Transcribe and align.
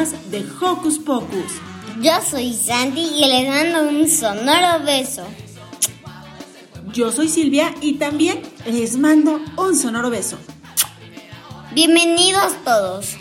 más 0.00 0.30
de 0.30 0.46
Hocus 0.60 0.98
Pocus. 0.98 1.60
Yo 2.00 2.12
soy 2.28 2.54
Sandy 2.54 3.02
y 3.02 3.26
les 3.26 3.48
mando 3.48 3.90
un 3.90 4.08
sonoro 4.08 4.82
beso. 4.84 5.26
Yo 6.94 7.12
soy 7.12 7.28
Silvia 7.28 7.74
y 7.82 7.94
también 7.94 8.40
les 8.64 8.96
mando 8.96 9.38
un 9.58 9.76
sonoro 9.76 10.08
beso. 10.08 10.38
Bienvenidos 11.74 12.54
todos. 12.64 13.16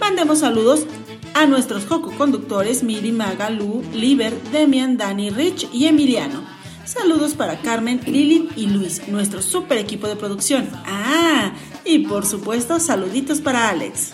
Mandemos 0.00 0.38
saludos 0.38 0.86
a 1.34 1.44
nuestros 1.44 1.84
Joco 1.84 2.10
conductores 2.16 2.82
Miri, 2.82 3.12
Maga, 3.12 3.50
Lu, 3.50 3.82
Liber, 3.92 4.32
Demian, 4.52 4.96
Dani, 4.96 5.28
Rich 5.28 5.68
y 5.70 5.86
Emiliano. 5.86 6.42
Saludos 6.86 7.34
para 7.34 7.60
Carmen, 7.60 8.00
Lili 8.06 8.48
y 8.56 8.68
Luis, 8.68 9.06
nuestro 9.06 9.42
super 9.42 9.76
equipo 9.76 10.08
de 10.08 10.16
producción. 10.16 10.70
Ah, 10.86 11.52
y 11.84 12.06
por 12.06 12.24
supuesto, 12.24 12.80
saluditos 12.80 13.42
para 13.42 13.68
Alex. 13.68 14.12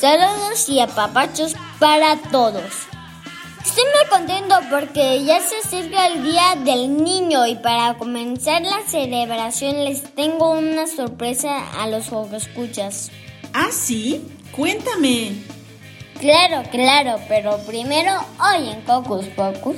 Saludos 0.00 0.66
y 0.70 0.80
apapachos 0.80 1.54
para 1.78 2.16
todos. 2.30 2.64
Estoy 3.62 3.84
muy 3.84 4.08
contento 4.08 4.54
porque 4.70 5.22
ya 5.26 5.42
se 5.42 5.58
acerca 5.58 6.06
el 6.06 6.22
Día 6.22 6.54
del 6.64 7.04
Niño 7.04 7.46
y 7.46 7.56
para 7.56 7.98
comenzar 7.98 8.62
la 8.62 8.80
celebración 8.86 9.84
les 9.84 10.14
tengo 10.14 10.52
una 10.52 10.86
sorpresa 10.86 11.68
a 11.78 11.86
los 11.86 12.10
escuchas. 12.32 13.10
¿Ah, 13.52 13.68
sí? 13.70 14.24
Cuéntame. 14.52 15.34
Claro, 16.18 16.66
claro, 16.70 17.20
pero 17.28 17.58
primero 17.66 18.10
hoy 18.38 18.70
en 18.70 18.80
Cocus 18.80 19.26
Pocus. 19.26 19.76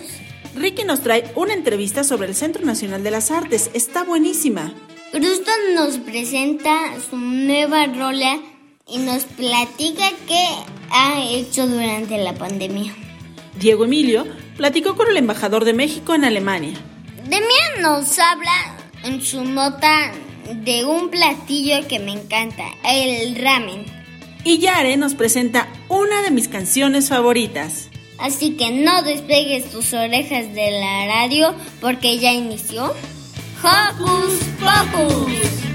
Ricky 0.54 0.84
nos 0.84 1.00
trae 1.00 1.32
una 1.34 1.54
entrevista 1.54 2.04
sobre 2.04 2.28
el 2.28 2.36
Centro 2.36 2.64
Nacional 2.64 3.02
de 3.02 3.10
las 3.10 3.32
Artes. 3.32 3.72
Está 3.74 4.04
buenísima. 4.04 4.72
Kruston 5.10 5.74
nos 5.74 5.98
presenta 5.98 6.94
su 7.10 7.16
nueva 7.16 7.86
rola 7.86 8.38
y 8.86 8.98
nos 8.98 9.24
platica 9.24 10.10
qué 10.26 10.46
ha 10.90 11.22
hecho 11.22 11.66
durante 11.66 12.18
la 12.18 12.34
pandemia. 12.34 12.94
Diego 13.58 13.84
Emilio 13.84 14.26
platicó 14.56 14.96
con 14.96 15.08
el 15.08 15.16
embajador 15.16 15.64
de 15.64 15.72
México 15.72 16.14
en 16.14 16.24
Alemania. 16.24 16.74
Demian 17.24 17.82
nos 17.82 18.18
habla 18.18 18.76
en 19.04 19.22
su 19.22 19.44
nota 19.44 20.12
de 20.64 20.84
un 20.84 21.10
platillo 21.10 21.86
que 21.88 21.98
me 21.98 22.12
encanta, 22.12 22.64
el 22.84 23.36
ramen. 23.36 23.86
Y 24.44 24.58
Yare 24.58 24.96
nos 24.96 25.14
presenta 25.14 25.68
una 25.88 26.22
de 26.22 26.30
mis 26.30 26.48
canciones 26.48 27.08
favoritas. 27.08 27.88
Así 28.18 28.56
que 28.56 28.70
no 28.70 29.02
despegues 29.02 29.70
tus 29.70 29.92
orejas 29.94 30.52
de 30.54 30.70
la 30.70 31.06
radio 31.06 31.54
porque 31.80 32.18
ya 32.18 32.32
inició. 32.32 32.94
¡Hocus 33.62 34.38
Pocus! 34.60 35.71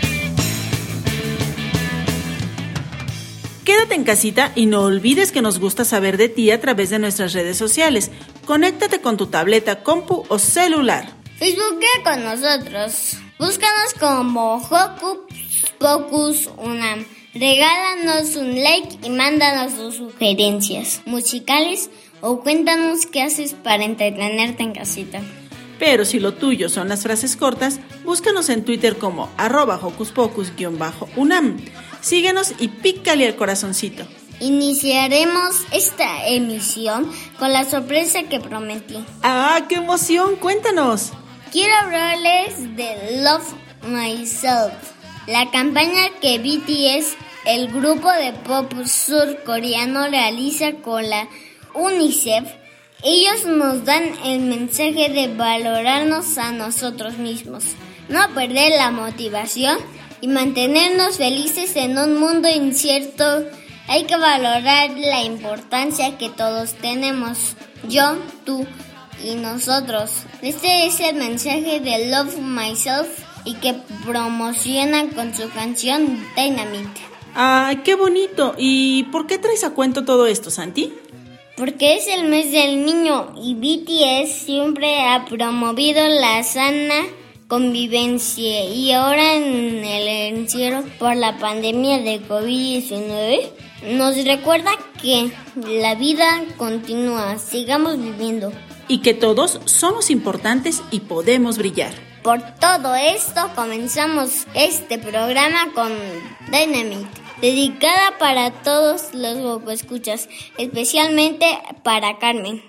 Quédate 3.68 3.96
en 3.96 4.06
casita 4.06 4.54
y 4.56 4.66
no 4.66 4.84
olvides 4.84 5.34
que 5.34 5.42
nos 5.42 5.60
gusta 5.60 5.84
saber 5.84 6.16
de 6.16 6.30
ti 6.30 6.52
a 6.52 6.62
través 6.62 6.90
de 6.90 7.00
nuestras 7.00 7.34
redes 7.34 7.58
sociales. 7.58 8.12
Conéctate 8.46 9.02
con 9.02 9.18
tu 9.18 9.28
tableta, 9.28 9.84
compu 9.84 10.24
o 10.30 10.40
celular. 10.40 11.06
Facebookea 11.38 12.02
con 12.02 12.24
nosotros. 12.24 13.18
Búscanos 13.38 13.94
como 14.00 14.56
Hocus 14.56 15.66
Pocus 15.80 16.50
Unam. 16.56 17.04
Regálanos 17.34 18.38
un 18.38 18.56
like 18.64 19.00
y 19.06 19.10
mándanos 19.10 19.76
tus 19.76 19.96
sugerencias 19.96 21.02
musicales 21.06 21.90
o 22.22 22.40
cuéntanos 22.40 23.06
qué 23.06 23.24
haces 23.24 23.54
para 23.54 23.84
entretenerte 23.84 24.64
en 24.64 24.76
casita. 24.76 25.22
Pero 25.78 26.06
si 26.06 26.22
lo 26.22 26.36
tuyo 26.36 26.70
son 26.70 26.88
las 26.88 27.04
frases 27.04 27.36
cortas, 27.36 27.82
búscanos 28.06 28.48
en 28.48 28.64
Twitter 28.64 28.98
como 28.98 29.30
arroba 29.36 29.76
hocus 29.76 30.14
pocus-unam. 30.14 31.58
Síguenos 32.08 32.54
y 32.58 32.70
pícale 32.70 33.28
al 33.28 33.36
corazoncito. 33.36 34.08
Iniciaremos 34.40 35.50
esta 35.74 36.26
emisión 36.26 37.12
con 37.38 37.52
la 37.52 37.66
sorpresa 37.66 38.24
que 38.30 38.40
prometí. 38.40 39.04
¡Ah, 39.24 39.66
qué 39.68 39.76
emoción! 39.76 40.38
Cuéntanos. 40.38 41.12
Quiero 41.52 41.76
hablarles 41.76 42.78
de 42.78 43.22
Love 43.24 43.54
Myself, 43.90 44.72
la 45.28 45.52
campaña 45.52 46.04
que 46.22 46.40
BTS, 46.40 47.18
el 47.44 47.68
grupo 47.74 48.10
de 48.10 48.32
pop 48.32 48.72
surcoreano, 48.86 50.08
realiza 50.08 50.76
con 50.76 51.10
la 51.10 51.28
UNICEF. 51.74 52.46
Ellos 53.04 53.46
nos 53.46 53.84
dan 53.84 54.14
el 54.24 54.40
mensaje 54.40 55.10
de 55.10 55.28
valorarnos 55.36 56.38
a 56.38 56.54
nosotros 56.54 57.18
mismos, 57.18 57.66
no 58.08 58.34
perder 58.34 58.78
la 58.78 58.92
motivación 58.92 59.78
y 60.22 60.28
mantenernos 60.28 61.18
felices 61.18 61.76
en 61.76 61.98
un 61.98 62.20
mundo 62.20 62.50
incierto. 62.50 63.46
Hay 63.88 64.04
que 64.04 64.18
valorar 64.18 64.92
la 64.98 65.24
importancia 65.24 66.18
que 66.18 66.30
todos 66.30 66.74
tenemos, 66.74 67.56
yo, 67.88 68.18
tú 68.46 68.66
y 69.24 69.36
nosotros. 69.36 70.12
Este 70.42 70.86
es 70.86 71.00
el 71.00 71.16
mensaje 71.16 71.80
de 71.80 72.10
Love 72.10 72.38
Myself 72.38 73.08
y 73.46 73.54
que 73.56 73.76
promocionan 74.06 75.10
con 75.10 75.34
su 75.34 75.50
canción 75.50 76.26
Dynamite. 76.36 77.02
¡Ay, 77.34 77.78
qué 77.78 77.96
bonito! 77.96 78.56
¿Y 78.58 79.04
por 79.06 79.28
qué 79.28 79.38
traes 79.38 79.64
a 79.64 79.74
cuento 79.74 80.04
todo 80.04 80.28
esto, 80.28 80.50
Santi? 80.50 80.94
Porque 81.56 81.96
es 81.96 82.08
el 82.08 82.26
mes 82.26 82.52
del 82.52 82.86
niño 82.86 83.34
y 83.42 83.56
BTS 83.56 84.32
siempre 84.32 85.02
ha 85.02 85.26
promovido 85.26 86.08
la 86.08 86.44
sana 86.44 87.06
convivencia 87.48 88.66
y 88.66 88.92
ahora 88.92 89.36
en 89.36 89.84
el 89.84 90.08
encierro 90.38 90.84
por 91.00 91.16
la 91.16 91.38
pandemia 91.38 92.00
de 92.00 92.22
COVID-19 92.28 93.50
nos 93.96 94.24
recuerda 94.26 94.72
que 95.02 95.32
la 95.56 95.96
vida 95.96 96.44
continúa, 96.58 97.38
sigamos 97.38 97.98
viviendo. 97.98 98.52
Y 98.88 99.00
que 99.00 99.14
todos 99.14 99.60
somos 99.66 100.10
importantes 100.10 100.82
y 100.92 101.02
podemos 101.02 101.58
brillar. 101.58 101.94
Por 102.24 102.42
todo 102.60 102.96
esto 102.96 103.50
comenzamos 103.56 104.48
este 104.54 104.98
programa 104.98 105.72
con 105.74 105.94
Dynamite, 106.52 107.08
dedicada 107.42 108.18
para 108.18 108.52
todos 108.64 109.14
los 109.14 109.38
Goku 109.38 109.72
escuchas, 109.72 110.28
especialmente 110.58 111.58
para 111.84 112.18
Carmen. 112.18 112.64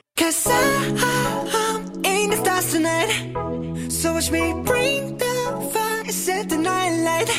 So 2.71 4.13
watch 4.13 4.31
me 4.31 4.53
bring 4.63 5.17
the 5.17 5.71
fire, 5.73 6.13
set 6.13 6.51
the 6.51 6.59
night 6.59 6.93
light. 7.09 7.31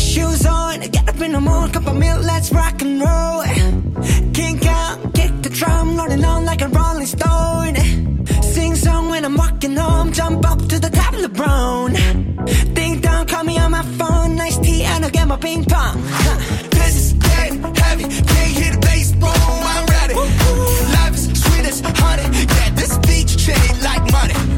Shoes 0.00 0.46
on, 0.46 0.80
get 0.80 1.06
up 1.06 1.20
in 1.20 1.32
the 1.32 1.40
morning, 1.40 1.72
cup 1.72 1.86
of 1.86 1.96
milk, 1.96 2.24
let's 2.24 2.50
rock 2.50 2.80
and 2.80 2.98
roll. 2.98 3.42
Kink 4.32 4.64
out, 4.64 5.12
kick 5.12 5.42
the 5.42 5.50
drum, 5.50 5.98
rolling 5.98 6.24
on 6.24 6.46
like 6.46 6.62
a 6.62 6.68
rolling 6.68 7.04
stone. 7.04 7.76
Sing 8.42 8.74
song 8.74 9.10
when 9.10 9.26
I'm 9.26 9.36
walking 9.36 9.76
home, 9.76 10.12
jump 10.14 10.50
up 10.50 10.60
to 10.60 10.78
the 10.78 10.88
top 10.88 11.12
of 11.12 11.20
the 11.20 11.28
brown. 11.28 11.92
Ding 12.72 13.00
dong, 13.02 13.26
call 13.26 13.44
me 13.44 13.58
on 13.58 13.72
my 13.72 13.82
phone, 13.82 14.34
nice 14.36 14.56
tea, 14.56 14.84
and 14.84 15.04
I'll 15.04 15.10
get 15.10 15.28
my 15.28 15.36
ping 15.36 15.66
pong. 15.66 16.00
This 16.70 16.96
is 16.96 17.12
getting 17.12 17.62
heavy, 17.74 18.04
can't 18.04 18.52
hear 18.58 18.72
the 18.72 18.78
bass, 18.80 19.12
boom, 19.12 19.28
I'm 19.28 19.84
ready. 19.86 20.14
Life 20.14 21.14
is 21.16 21.42
sweet 21.42 21.66
as 21.66 21.80
honey, 21.80 22.22
yeah, 22.32 22.70
this 22.70 22.96
treat 23.48 23.70
it 23.70 23.82
like 23.82 24.12
money. 24.12 24.57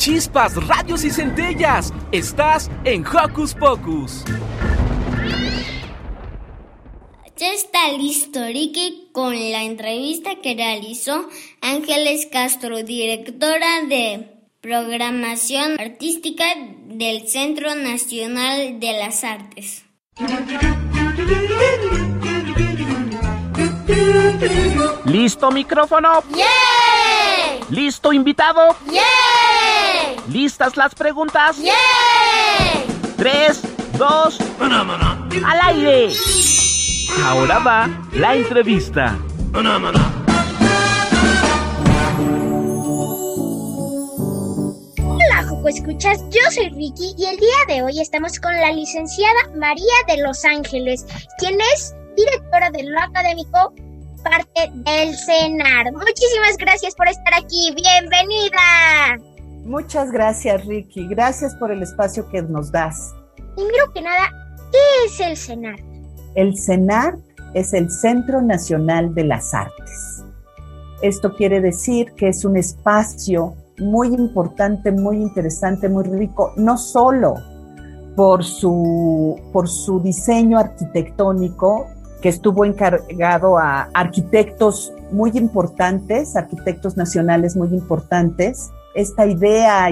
Chispas, 0.00 0.56
radios 0.66 1.04
y 1.04 1.10
centellas. 1.10 1.92
Estás 2.10 2.70
en 2.84 3.04
Hocus 3.06 3.52
Pocus. 3.52 4.24
Ya 7.36 7.52
está 7.52 7.92
listo 7.98 8.42
Ricky 8.46 9.10
con 9.12 9.34
la 9.34 9.62
entrevista 9.62 10.36
que 10.42 10.54
realizó 10.54 11.28
Ángeles 11.60 12.26
Castro, 12.32 12.82
directora 12.82 13.82
de 13.90 14.38
programación 14.62 15.78
artística 15.78 16.46
del 16.86 17.28
Centro 17.28 17.74
Nacional 17.74 18.80
de 18.80 18.92
las 18.94 19.22
Artes. 19.22 19.84
¿Listo 25.04 25.50
micrófono? 25.50 26.22
¡Yeah! 26.34 27.66
¿Listo 27.68 28.14
invitado? 28.14 28.74
¡Yeah! 28.90 29.39
¿Listas 30.30 30.76
las 30.76 30.94
preguntas? 30.94 31.58
¡Yeah! 31.58 31.74
Tres, 33.16 33.62
dos, 33.98 34.38
al 34.60 35.60
aire. 35.74 36.12
Ahora 37.24 37.58
va 37.58 37.88
la 38.12 38.36
entrevista. 38.36 39.18
Hola, 45.02 45.42
Joco 45.48 45.68
Escuchas. 45.68 46.20
Yo 46.30 46.40
soy 46.52 46.68
Ricky 46.70 47.12
y 47.18 47.24
el 47.24 47.36
día 47.36 47.48
de 47.66 47.82
hoy 47.82 48.00
estamos 48.00 48.38
con 48.38 48.54
la 48.54 48.70
licenciada 48.70 49.40
María 49.56 49.84
de 50.06 50.18
Los 50.18 50.44
Ángeles, 50.44 51.04
quien 51.38 51.60
es 51.74 51.92
directora 52.16 52.70
de 52.70 52.84
lo 52.84 53.00
académico, 53.00 53.74
parte 54.22 54.70
del 54.74 55.12
CENAR. 55.18 55.90
Muchísimas 55.92 56.56
gracias 56.56 56.94
por 56.94 57.08
estar 57.08 57.34
aquí. 57.34 57.74
Bienvenida. 57.74 59.18
Muchas 59.64 60.10
gracias, 60.10 60.64
Ricky. 60.66 61.06
Gracias 61.08 61.54
por 61.54 61.70
el 61.70 61.82
espacio 61.82 62.28
que 62.28 62.42
nos 62.42 62.72
das. 62.72 63.14
Primero 63.54 63.92
que 63.92 64.02
nada, 64.02 64.30
¿qué 64.72 65.06
es 65.06 65.20
el 65.20 65.36
CENAR? 65.36 65.78
El 66.34 66.56
CENAR 66.56 67.18
es 67.54 67.72
el 67.72 67.90
Centro 67.90 68.40
Nacional 68.40 69.14
de 69.14 69.24
las 69.24 69.52
Artes. 69.54 70.24
Esto 71.02 71.34
quiere 71.34 71.60
decir 71.60 72.12
que 72.12 72.28
es 72.28 72.44
un 72.44 72.56
espacio 72.56 73.54
muy 73.78 74.08
importante, 74.08 74.92
muy 74.92 75.16
interesante, 75.16 75.88
muy 75.88 76.04
rico, 76.04 76.52
no 76.56 76.76
solo 76.76 77.34
por 78.16 78.44
su, 78.44 79.40
por 79.52 79.68
su 79.68 80.00
diseño 80.00 80.58
arquitectónico, 80.58 81.86
que 82.20 82.28
estuvo 82.28 82.64
encargado 82.64 83.56
a 83.56 83.88
arquitectos 83.94 84.92
muy 85.10 85.30
importantes, 85.34 86.36
arquitectos 86.36 86.96
nacionales 86.96 87.56
muy 87.56 87.68
importantes. 87.68 88.70
Esta 89.00 89.24
idea 89.26 89.88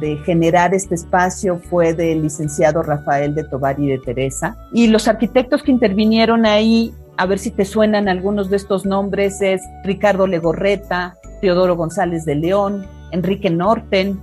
de 0.00 0.16
generar 0.18 0.72
este 0.72 0.94
espacio 0.94 1.58
fue 1.68 1.94
del 1.94 2.22
licenciado 2.22 2.80
Rafael 2.80 3.34
de 3.34 3.42
Tobar 3.42 3.80
y 3.80 3.88
de 3.88 3.98
Teresa. 3.98 4.56
Y 4.72 4.86
los 4.86 5.08
arquitectos 5.08 5.64
que 5.64 5.72
intervinieron 5.72 6.46
ahí, 6.46 6.94
a 7.16 7.26
ver 7.26 7.40
si 7.40 7.50
te 7.50 7.64
suenan 7.64 8.08
algunos 8.08 8.48
de 8.48 8.58
estos 8.58 8.86
nombres, 8.86 9.42
es 9.42 9.60
Ricardo 9.82 10.28
Legorreta, 10.28 11.16
Teodoro 11.40 11.74
González 11.74 12.24
de 12.24 12.36
León, 12.36 12.86
Enrique 13.10 13.50
Norten, 13.50 14.20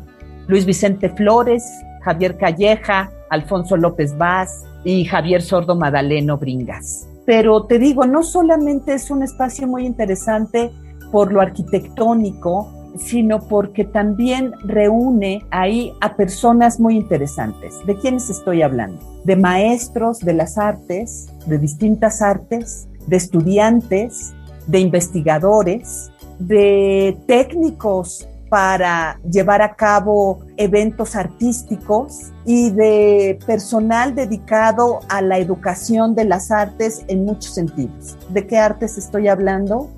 Luis 0.47 0.65
Vicente 0.65 1.09
Flores, 1.09 1.61
Javier 2.05 2.37
Calleja, 2.37 3.11
Alfonso 3.29 3.75
López 3.75 4.17
Vaz 4.17 4.63
y 4.85 5.03
Javier 5.03 5.41
Sordo 5.41 5.75
Madaleno 5.75 6.37
Bringas. 6.37 7.09
Pero 7.25 7.65
te 7.65 7.77
digo, 7.77 8.05
no 8.05 8.23
solamente 8.23 8.93
es 8.93 9.11
un 9.11 9.21
espacio 9.21 9.67
muy 9.67 9.85
interesante 9.85 10.71
por 11.11 11.33
lo 11.33 11.41
arquitectónico, 11.41 12.82
sino 12.97 13.39
porque 13.47 13.83
también 13.83 14.53
reúne 14.63 15.45
ahí 15.51 15.93
a 16.01 16.15
personas 16.15 16.79
muy 16.79 16.95
interesantes. 16.95 17.75
¿De 17.85 17.97
quiénes 17.97 18.29
estoy 18.29 18.61
hablando? 18.61 18.99
De 19.23 19.35
maestros 19.35 20.19
de 20.19 20.33
las 20.33 20.57
artes, 20.57 21.27
de 21.45 21.57
distintas 21.57 22.21
artes, 22.21 22.87
de 23.07 23.17
estudiantes, 23.17 24.33
de 24.67 24.79
investigadores, 24.79 26.11
de 26.39 27.17
técnicos 27.27 28.27
para 28.49 29.19
llevar 29.27 29.63
a 29.63 29.73
cabo 29.73 30.41
eventos 30.57 31.15
artísticos 31.15 32.31
y 32.45 32.69
de 32.69 33.39
personal 33.47 34.13
dedicado 34.13 34.99
a 35.09 35.23
la 35.23 35.39
educación 35.39 36.13
de 36.13 36.25
las 36.25 36.51
artes 36.51 37.03
en 37.07 37.25
muchos 37.25 37.55
sentidos. 37.55 38.15
¿De 38.29 38.45
qué 38.45 38.59
artes 38.59 38.99
estoy 38.99 39.27
hablando? 39.27 39.89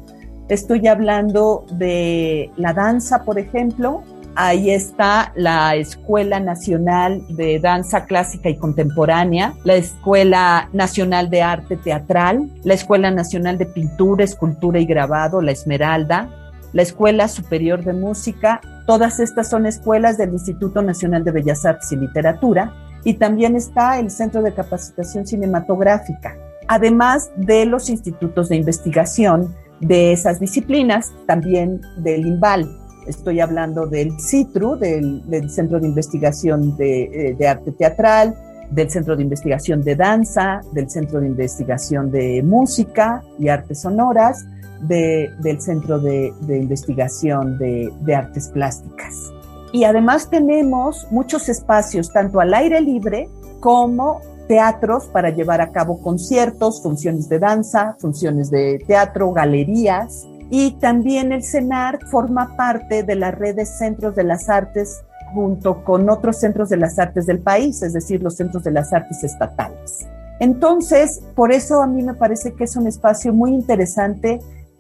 Estoy 0.48 0.86
hablando 0.88 1.66
de 1.72 2.52
la 2.56 2.74
danza, 2.74 3.24
por 3.24 3.40
ejemplo. 3.40 4.04
Ahí 4.36 4.70
está 4.70 5.32
la 5.36 5.75
Escuela 5.75 6.40
Nacional 6.40 7.24
de 7.30 7.60
Danza 7.60 8.06
Clásica 8.06 8.50
y 8.50 8.58
Contemporánea, 8.58 9.54
la 9.64 9.75
Escuela 9.75 10.70
Nacional 10.74 11.30
de 11.30 11.42
Arte 11.42 11.78
Teatral, 11.78 12.52
la 12.64 12.74
Escuela 12.74 13.12
Nacional 13.12 13.58
de 13.58 13.66
Pintura, 13.66 14.25
Escultura 14.25 14.80
y 14.80 14.86
Grabado, 14.86 15.42
la 15.42 15.52
Esmeralda, 15.52 16.30
la 16.74 16.82
Escuela 16.82 17.30
Superior 17.30 17.86
de 17.86 17.94
Música, 17.94 18.60
todas 18.86 19.22
estas 19.22 19.50
son 19.50 19.66
escuelas 19.66 20.18
del 20.18 20.34
Instituto 20.34 20.82
Nacional 20.82 21.24
de 21.24 21.32
Bellas 21.32 21.66
Artes 21.66 21.94
y 21.94 21.96
Literatura, 21.96 22.74
y 23.06 23.14
también 23.14 23.56
está 23.56 24.00
el 24.00 24.12
Centro 24.12 24.42
de 24.42 24.54
Capacitación 24.54 25.25
Cinematográfica, 25.25 26.36
además 26.68 27.32
de 27.38 27.66
los 27.66 27.90
institutos 27.90 28.50
de 28.50 28.58
investigación 28.58 29.56
de 29.88 30.12
esas 30.12 30.39
disciplinas, 30.39 31.13
también 31.27 31.82
del 31.98 32.25
INVAL. 32.25 32.70
Estoy 33.08 33.39
hablando 33.39 33.86
del 33.86 34.20
CITRU, 34.20 34.77
del, 34.77 35.50
Centro 35.50 35.80
de 35.80 35.88
Investigación 35.88 36.75
de, 36.75 37.04
eh, 37.04 37.36
de 37.36 37.48
Arte 37.48 37.72
Teatral, 37.72 38.36
del 38.72 38.89
Centro 38.89 39.15
de 39.15 39.24
Investigación 39.24 39.82
de 39.84 39.96
Danza, 39.96 40.62
del 40.74 40.89
Centro 40.89 41.22
de 41.22 41.27
Investigación 41.27 42.12
de 42.12 42.42
Música 42.42 43.24
y 43.38 43.50
Artes 43.50 43.82
Sonoras, 43.82 44.46
del 44.82 45.62
Centro 45.62 46.00
de, 46.00 46.34
Investigación 46.50 47.58
de, 47.58 47.92
de, 48.01 48.15
Artes 48.15 48.50
Plásticas. 48.50 49.32
Y 49.72 49.84
además 49.84 50.30
tenemos 50.30 51.08
muchos 51.12 51.50
espacios, 51.50 52.12
tanto 52.12 52.39
al 52.39 52.54
aire 52.54 52.82
libre 52.82 53.30
como 53.60 54.22
teatros 54.48 55.06
para 55.08 55.30
llevar 55.30 55.62
a 55.62 55.72
cabo 55.72 56.02
conciertos, 56.02 56.82
funciones 56.82 57.30
de 57.30 57.40
danza, 57.40 57.96
funciones 58.00 58.50
de 58.50 58.84
teatro, 58.86 59.32
galerías. 59.32 60.25
Y 60.50 60.72
también 60.74 61.32
el 61.32 61.44
CENAR 61.44 62.00
forma 62.08 62.56
parte 62.56 63.04
de 63.04 63.16
la 63.16 63.32
red 63.32 63.56
de 63.56 63.66
centros 63.66 64.16
de 64.16 64.24
las 64.24 64.50
artes 64.50 65.04
junto 65.34 65.84
con 65.84 66.10
otros 66.10 66.40
centros 66.40 66.70
de 66.70 66.78
las 66.78 67.00
artes 67.00 67.25
del 67.25 67.40
país, 67.40 67.82
es 67.82 67.94
decir, 67.94 68.22
los 68.24 68.36
centros 68.36 68.64
de 68.64 68.72
las 68.72 68.94
artes 68.94 69.24
estatales. 69.24 70.06
Entonces, 70.40 71.22
por 71.36 71.52
eso 71.52 71.82
a 71.82 71.88
mí 71.88 72.04
me 72.04 72.14
parece 72.14 72.54
que 72.54 72.66
es 72.66 72.75
un 72.75 72.88
espacio 72.88 73.34
muy 73.34 73.52
interesante 73.52 74.40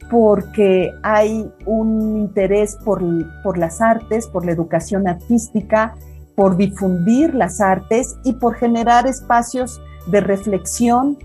porque 0.09 0.91
hay 1.01 1.51
un 1.65 2.17
interés 2.17 2.77
por, 2.83 3.01
por, 3.43 3.57
las 3.57 3.81
artes, 3.81 4.27
por 4.27 4.45
la 4.45 4.51
educación 4.51 5.07
artística, 5.07 5.95
por 6.35 6.57
difundir 6.57 7.33
las 7.33 7.61
artes 7.61 8.17
y 8.23 8.33
por 8.33 8.55
generar 8.55 9.07
espacios 9.07 9.81
de 10.07 10.21
reflexión, 10.21 11.17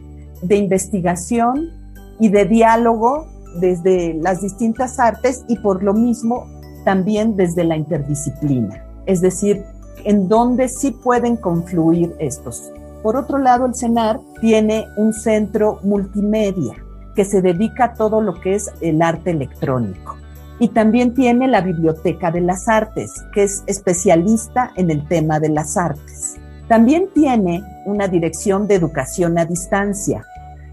de 0.43 0.57
investigación 0.57 1.71
y 2.19 2.29
de 2.29 2.45
diálogo 2.45 3.27
desde 3.61 4.15
las 4.15 4.41
distintas 4.41 4.99
artes 4.99 5.45
y 5.49 5.59
por 5.59 5.83
lo 5.83 5.93
mismo 5.93 6.47
también 6.85 7.37
desde 7.37 7.65
la 7.65 7.77
interdisciplina, 7.77 8.85
es 9.07 9.21
decir, 9.21 9.65
en 10.05 10.29
donde 10.29 10.69
sí 10.69 10.93
pueden 10.93 11.37
confluir 11.37 12.15
estos. 12.19 12.71
Por 13.03 13.17
otro 13.17 13.39
lado, 13.39 13.67
el 13.67 13.75
CENAR 13.75 14.21
tiene 14.41 14.87
un 14.97 15.13
centro 15.13 15.79
multimedia 15.83 16.75
que 17.15 17.25
se 17.25 17.43
dedica 17.43 17.85
a 17.85 17.95
todo 17.95 18.21
lo 18.21 18.41
que 18.41 18.55
es 18.55 18.71
el 18.81 19.03
arte 19.03 19.31
electrónico. 19.31 20.20
Y 20.61 20.69
también 20.69 21.15
tiene 21.15 21.49
la 21.49 21.63
Biblioteca 21.63 22.31
de 22.31 22.43
las 22.43 22.69
Artes, 22.69 23.25
que 23.33 23.45
es 23.45 23.65
especialista 23.67 24.71
en 24.77 24.91
el 24.91 25.09
tema 25.09 25.41
de 25.41 25.49
las 25.49 25.79
artes. 25.79 26.37
También 26.69 27.09
tiene 27.15 27.65
una 27.87 28.07
dirección 28.07 28.69
de 28.69 28.75
educación 28.75 29.39
a 29.39 29.47
distancia, 29.47 30.25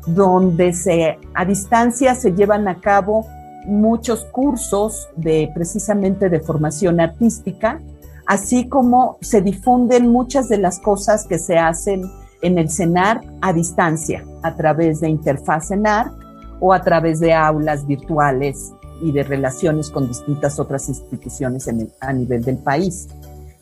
donde 0.06 0.74
se, 0.74 1.18
a 1.34 1.46
distancia 1.46 2.16
se 2.16 2.34
llevan 2.34 2.68
a 2.68 2.82
cabo 2.82 3.26
muchos 3.66 4.26
cursos 4.26 5.10
de 5.16 5.50
precisamente 5.56 6.30
de 6.30 6.42
formación 6.42 7.00
artística, 7.00 7.80
así 8.26 8.68
como 8.68 9.18
se 9.22 9.42
difunden 9.42 10.10
muchas 10.10 10.50
de 10.50 10.58
las 10.58 10.80
cosas 10.80 11.26
que 11.26 11.40
se 11.40 11.58
hacen 11.58 12.02
en 12.42 12.58
el 12.58 12.70
CENAR 12.70 13.22
a 13.42 13.54
distancia, 13.54 14.24
a 14.44 14.56
través 14.56 15.00
de 15.00 15.10
Interfaz 15.10 15.70
CENAR 15.70 16.12
o 16.60 16.74
a 16.74 16.82
través 16.82 17.20
de 17.20 17.34
aulas 17.34 17.88
virtuales 17.88 18.74
y 19.02 19.12
de 19.12 19.24
relaciones 19.24 19.90
con 19.90 20.08
distintas 20.08 20.60
otras 20.60 20.90
instituciones 20.90 21.70
a 22.00 22.14
nivel 22.14 22.44
del 22.44 22.58
país. 22.58 23.08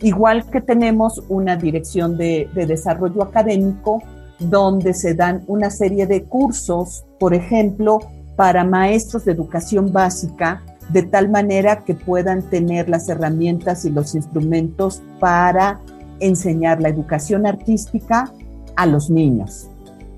Igual 0.01 0.49
que 0.49 0.61
tenemos 0.61 1.23
una 1.29 1.55
dirección 1.55 2.17
de, 2.17 2.49
de 2.53 2.65
desarrollo 2.65 3.23
académico 3.23 4.01
donde 4.39 4.93
se 4.93 5.13
dan 5.13 5.43
una 5.47 5.69
serie 5.69 6.07
de 6.07 6.23
cursos, 6.23 7.05
por 7.19 7.33
ejemplo, 7.33 7.99
para 8.35 8.63
maestros 8.65 9.25
de 9.25 9.31
educación 9.31 9.93
básica 9.93 10.61
de 10.89 11.03
tal 11.03 11.29
manera 11.29 11.83
que 11.83 11.95
puedan 11.95 12.43
tener 12.43 12.89
las 12.89 13.09
herramientas 13.09 13.85
y 13.85 13.89
los 13.89 14.13
instrumentos 14.13 15.01
para 15.19 15.79
enseñar 16.19 16.81
la 16.81 16.89
educación 16.89 17.45
artística 17.45 18.31
a 18.75 18.85
los 18.85 19.09
niños. 19.09 19.69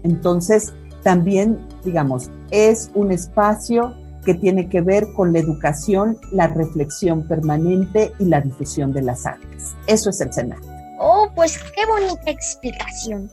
Entonces, 0.03 0.73
también, 1.03 1.57
digamos, 1.85 2.29
es 2.51 2.91
un 2.93 3.11
espacio 3.11 3.93
que 4.27 4.33
tiene 4.33 4.67
que 4.67 4.81
ver 4.81 5.07
con 5.13 5.31
la 5.31 5.39
educación, 5.39 6.17
la 6.33 6.47
reflexión 6.47 7.25
permanente 7.25 8.11
y 8.19 8.25
la 8.25 8.41
difusión 8.41 8.91
de 8.91 9.01
las 9.01 9.25
artes. 9.25 9.73
Eso 9.87 10.09
es 10.09 10.19
el 10.19 10.33
Senado. 10.33 10.61
Oh, 10.99 11.29
pues 11.33 11.57
qué 11.73 11.85
bonita 11.85 12.29
explicación. 12.29 13.31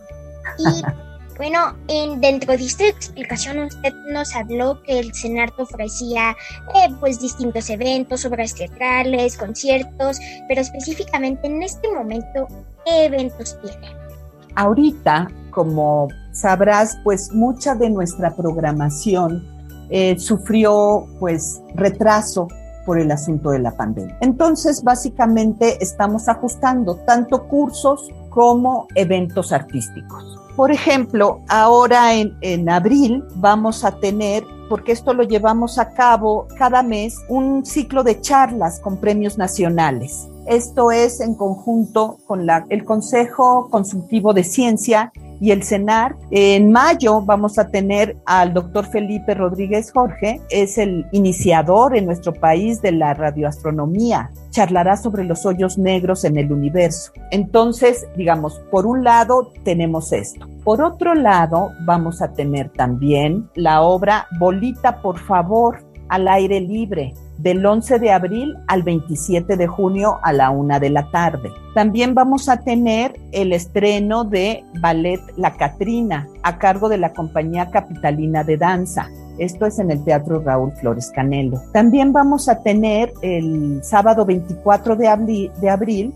Y 0.57 0.83
bueno, 1.37 1.77
en, 1.89 2.21
dentro 2.21 2.57
de 2.57 2.65
esta 2.65 2.87
explicación 2.87 3.59
usted 3.59 3.93
nos 4.13 4.37
habló 4.37 4.81
que 4.85 5.01
el 5.01 5.13
CENART 5.13 5.59
ofrecía 5.59 6.37
eh, 6.77 6.95
pues 7.01 7.21
distintos 7.21 7.69
eventos, 7.71 8.25
obras 8.25 8.55
teatrales, 8.55 9.37
conciertos, 9.37 10.21
pero 10.47 10.61
específicamente 10.61 11.49
en 11.49 11.61
este 11.65 11.91
momento, 11.91 12.47
¿qué 12.85 13.07
eventos 13.07 13.59
tiene? 13.63 13.97
Ahorita, 14.55 15.27
como 15.51 16.07
sabrás, 16.31 16.97
pues 17.03 17.33
mucha 17.33 17.75
de 17.75 17.91
nuestra 17.91 18.37
programación 18.37 19.54
eh, 19.97 20.19
sufrió 20.19 21.07
pues 21.21 21.63
retraso 21.77 22.49
por 22.85 22.99
el 22.99 23.13
asunto 23.13 23.51
de 23.51 23.61
la 23.61 23.71
pandemia. 23.77 24.19
Entonces, 24.23 24.83
básicamente 24.83 25.79
estamos 25.81 26.29
ajustando 26.29 26.97
tanto 27.07 27.47
cursos 27.47 28.11
como 28.29 28.89
eventos 28.97 29.53
artísticos. 29.53 30.41
Por 30.57 30.73
ejemplo, 30.73 31.43
ahora 31.49 32.13
en, 32.15 32.37
en, 32.41 32.69
abril 32.69 33.23
vamos 33.37 33.85
a 33.85 33.93
tener, 33.93 34.43
porque 34.69 34.91
esto 34.91 35.15
lo 35.15 35.23
llevamos 35.23 35.79
a 35.79 35.95
cabo 35.95 36.49
cada 36.59 36.83
mes, 36.83 37.17
un 37.29 37.65
ciclo 37.65 38.03
de 38.03 38.21
charlas 38.21 38.81
con 38.81 38.97
premios 38.97 39.39
nacionales. 39.39 40.29
Esto 40.47 40.91
es 40.91 41.21
en 41.21 41.37
conjunto 41.37 42.19
con 42.27 42.47
la, 42.47 42.67
el 42.69 42.85
Consejo 42.85 43.69
Consultivo 43.71 44.35
de 44.35 44.43
Ciencia 44.43 45.13
y 45.45 45.51
el 45.51 45.63
CENAR. 45.63 46.17
En 46.31 46.73
mayo 46.73 47.21
vamos 47.21 47.59
a 47.59 47.69
tener 47.69 48.17
al 48.25 48.55
doctor 48.55 48.87
Felipe 48.87 49.35
Rodríguez 49.35 49.93
Jorge, 49.93 50.41
es 50.49 50.79
el 50.79 51.05
iniciador 51.13 51.95
en 51.95 52.07
nuestro 52.07 52.33
país 52.33 52.81
de 52.81 52.93
la 52.93 53.13
radioastronomía. 53.13 54.31
Charlará 54.49 54.97
sobre 54.97 55.25
los 55.25 55.45
hoyos 55.45 55.77
negros 55.77 56.25
en 56.25 56.39
el 56.39 56.51
universo. 56.51 57.13
Entonces, 57.31 58.07
digamos, 58.17 58.59
por 58.71 58.87
un 58.87 59.05
lado 59.05 59.53
tenemos 59.65 60.15
esto. 60.15 60.49
Por 60.65 60.81
otro 60.81 61.15
lado, 61.15 61.73
vamos 61.85 62.23
a 62.23 62.33
tener 62.33 62.71
también 62.71 63.51
la 63.55 63.83
obra 63.83 64.29
Bolita, 64.39 65.03
por 65.03 65.19
favor, 65.19 65.85
al 66.09 66.27
aire 66.27 66.59
libre, 66.63 67.13
del 67.39 67.65
11 67.65 67.99
de 67.99 68.13
abril 68.13 68.57
al 68.69 68.83
27 68.83 69.57
de 69.57 69.67
junio 69.67 70.19
a 70.23 70.33
la 70.33 70.51
una 70.51 70.79
de 70.79 70.91
la 70.91 71.11
tarde. 71.11 71.51
También 71.75 72.15
vamos 72.15 72.49
a 72.49 72.59
tener 72.59 73.19
el 73.33 73.53
estreno 73.53 74.25
de 74.25 74.65
Ballet 74.81 75.21
La 75.37 75.57
Catrina 75.57 76.29
a 76.43 76.59
cargo 76.59 76.89
de 76.89 76.99
la 76.99 77.13
Compañía 77.13 77.71
Capitalina 77.71 78.45
de 78.45 78.57
Danza. 78.57 79.09
Esto 79.39 79.67
es 79.67 79.79
en 79.81 79.91
el 79.91 80.05
Teatro 80.05 80.41
Raúl 80.41 80.73
Flores 80.73 81.11
Canelo. 81.13 81.61
También 81.73 82.13
vamos 82.13 82.49
a 82.49 82.63
tener 82.63 83.13
el 83.23 83.83
sábado 83.83 84.25
24 84.25 84.95
de 84.97 85.09
abril, 85.69 86.15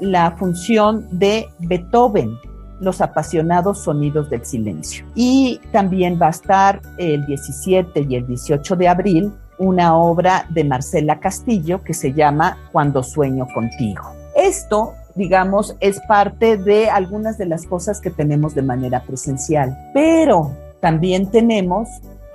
la 0.00 0.30
función 0.32 1.06
de 1.10 1.48
Beethoven, 1.58 2.36
los 2.80 3.00
apasionados 3.00 3.82
sonidos 3.82 4.30
del 4.30 4.44
silencio. 4.44 5.04
Y 5.14 5.60
también 5.72 6.18
va 6.20 6.28
a 6.28 6.30
estar 6.30 6.80
el 6.98 7.26
17 7.26 8.06
y 8.08 8.16
el 8.16 8.26
18 8.26 8.76
de 8.76 8.88
abril 8.88 9.32
una 9.62 9.96
obra 9.96 10.46
de 10.50 10.64
Marcela 10.64 11.20
Castillo 11.20 11.82
que 11.84 11.94
se 11.94 12.12
llama 12.12 12.58
Cuando 12.72 13.02
sueño 13.02 13.46
contigo. 13.54 14.02
Esto, 14.34 14.94
digamos, 15.14 15.76
es 15.78 16.00
parte 16.08 16.56
de 16.56 16.90
algunas 16.90 17.38
de 17.38 17.46
las 17.46 17.64
cosas 17.66 18.00
que 18.00 18.10
tenemos 18.10 18.56
de 18.56 18.62
manera 18.62 19.04
presencial, 19.04 19.78
pero 19.94 20.50
también 20.80 21.30
tenemos 21.30 21.88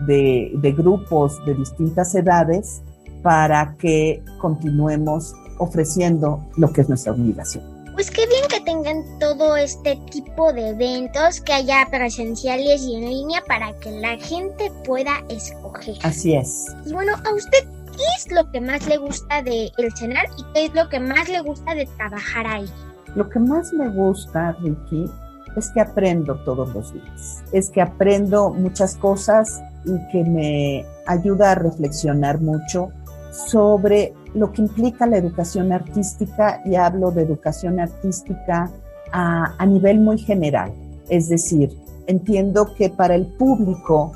de, 0.08 0.52
de, 0.56 0.72
grupos 0.72 1.44
de 1.46 1.56
distintas 1.56 2.16
edades 2.16 2.82
para 3.22 3.76
que 3.78 4.24
continuemos 4.40 5.34
ofreciendo 5.58 6.44
lo 6.58 6.72
que 6.72 6.82
es 6.82 6.90
nuestra 6.90 7.14
obligación. 7.14 7.64
Pues 7.94 8.12
qué 8.12 8.28
bien 8.28 8.44
que 8.50 8.60
tengan 8.60 9.04
todo 9.20 9.56
este 9.56 9.96
tipo 10.12 10.52
de 10.52 10.70
eventos, 10.72 11.40
que 11.40 11.54
haya 11.54 11.88
presenciales 11.90 12.82
y 12.82 12.96
en 12.96 13.10
línea 13.10 13.42
para 13.48 13.72
que 13.80 13.90
la 13.90 14.18
gente 14.18 14.70
pueda 14.84 15.24
escoger. 15.30 15.96
Así 16.04 16.36
es. 16.36 16.66
Y 16.86 16.92
bueno, 16.92 17.14
¿a 17.14 17.34
usted 17.34 17.64
qué 17.96 18.04
es 18.18 18.32
lo 18.34 18.52
que 18.52 18.60
más 18.60 18.86
le 18.88 18.98
gusta 18.98 19.42
de 19.44 19.72
El 19.78 19.96
Cenar 19.96 20.26
y 20.38 20.44
qué 20.54 20.66
es 20.66 20.74
lo 20.74 20.90
que 20.90 21.00
más 21.00 21.30
le 21.30 21.40
gusta 21.40 21.74
de 21.74 21.86
trabajar 21.98 22.46
ahí? 22.46 22.70
Lo 23.16 23.30
que 23.30 23.40
más 23.40 23.72
me 23.72 23.88
gusta, 23.88 24.52
Ricky, 24.62 25.10
es 25.56 25.70
que 25.70 25.80
aprendo 25.80 26.36
todos 26.44 26.74
los 26.74 26.92
días. 26.92 27.44
Es 27.54 27.70
que 27.70 27.82
aprendo 27.82 28.50
muchas 28.50 28.98
cosas 28.98 29.62
y 29.86 30.12
que 30.12 30.24
me 30.24 30.86
ayuda 31.06 31.52
a 31.52 31.56
reflexionar 31.56 32.42
mucho 32.42 32.92
sobre 33.36 34.14
lo 34.34 34.52
que 34.52 34.62
implica 34.62 35.06
la 35.08 35.18
educación 35.18 35.72
artística 35.72 36.62
y 36.66 36.76
hablo 36.76 37.12
de 37.12 37.24
educación 37.24 37.80
artística 37.80 38.70
a, 39.12 39.66
nivel 39.66 40.00
muy 40.00 40.18
general. 40.18 40.74
Es 41.10 41.30
decir, 41.30 41.72
entiendo 42.08 42.74
que 42.78 42.90
para 42.90 43.16
el 43.16 43.28
público 43.28 44.12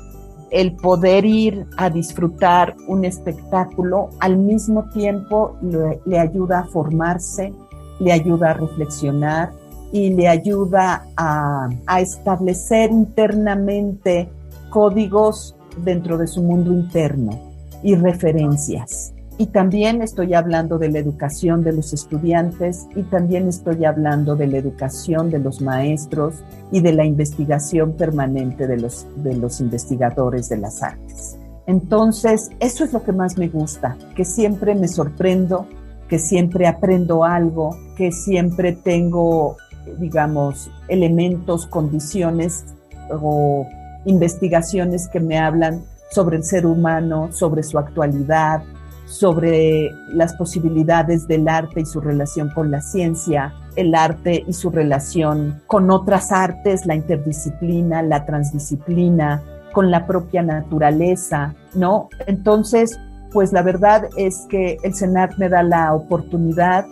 el 0.50 0.74
poder 0.74 1.24
ir 1.24 1.66
a 1.76 1.88
disfrutar 1.90 2.76
un 2.88 3.04
espectáculo 3.04 4.10
al 4.18 4.36
mismo 4.36 4.88
tiempo 4.90 5.56
le, 5.62 6.00
le, 6.04 6.18
ayuda 6.18 6.60
a 6.60 6.64
formarse, 6.64 7.52
le 8.00 8.12
ayuda 8.12 8.50
a 8.50 8.54
reflexionar 8.54 9.52
y 9.92 10.10
le 10.10 10.28
ayuda 10.28 11.06
a, 11.16 11.68
a 11.86 12.00
establecer 12.00 12.90
internamente 12.90 14.28
códigos 14.70 15.54
dentro 15.84 16.18
de 16.18 16.26
su 16.26 16.42
mundo 16.42 16.72
interno 16.72 17.38
y 17.82 17.94
referencias. 17.94 19.14
Y 19.40 19.46
también 19.46 20.02
estoy 20.02 20.34
hablando 20.34 20.76
de 20.76 20.90
la 20.90 20.98
educación 20.98 21.64
de 21.64 21.72
los 21.72 21.94
estudiantes 21.94 22.86
y 22.94 23.04
también 23.04 23.48
estoy 23.48 23.86
hablando 23.86 24.36
de 24.36 24.46
la 24.46 24.58
educación 24.58 25.30
de 25.30 25.38
los 25.38 25.62
maestros 25.62 26.34
y 26.70 26.82
de 26.82 26.92
la 26.92 27.06
investigación 27.06 27.94
permanente 27.94 28.66
de 28.66 28.76
los, 28.76 29.06
de 29.16 29.34
los 29.34 29.62
investigadores 29.62 30.50
de 30.50 30.58
las 30.58 30.82
artes. 30.82 31.38
Entonces, 31.66 32.50
eso 32.60 32.84
es 32.84 32.92
lo 32.92 33.02
que 33.02 33.12
más 33.12 33.38
me 33.38 33.48
gusta, 33.48 33.96
que 34.14 34.26
siempre 34.26 34.74
me 34.74 34.88
sorprendo, 34.88 35.66
que 36.06 36.18
siempre 36.18 36.66
aprendo 36.66 37.24
algo, 37.24 37.74
que 37.96 38.12
siempre 38.12 38.72
tengo, 38.72 39.56
digamos, 39.98 40.70
elementos, 40.86 41.64
condiciones 41.64 42.66
o 43.08 43.66
investigaciones 44.04 45.08
que 45.08 45.20
me 45.20 45.38
hablan 45.38 45.82
sobre 46.10 46.36
el 46.36 46.44
ser 46.44 46.66
humano, 46.66 47.32
sobre 47.32 47.62
su 47.62 47.78
actualidad, 47.78 48.62
sobre 49.10 49.92
las 50.12 50.34
posibilidades 50.34 51.26
del 51.26 51.48
arte 51.48 51.80
y 51.80 51.84
su 51.84 52.00
relación 52.00 52.48
con 52.50 52.70
la 52.70 52.80
ciencia, 52.80 53.52
el 53.74 53.94
arte 53.96 54.44
y 54.46 54.52
su 54.52 54.70
relación 54.70 55.60
con 55.66 55.90
otras 55.90 56.30
artes, 56.30 56.86
la 56.86 56.94
interdisciplina, 56.94 58.02
la 58.02 58.24
transdisciplina, 58.24 59.42
con 59.72 59.90
la 59.90 60.06
propia 60.06 60.42
naturaleza, 60.42 61.54
¿no? 61.74 62.08
Entonces, 62.28 63.00
pues 63.32 63.52
la 63.52 63.62
verdad 63.62 64.08
es 64.16 64.46
que 64.48 64.78
el 64.84 64.94
CENART 64.94 65.38
me 65.38 65.48
da 65.48 65.64
la 65.64 65.92
oportunidad 65.92 66.86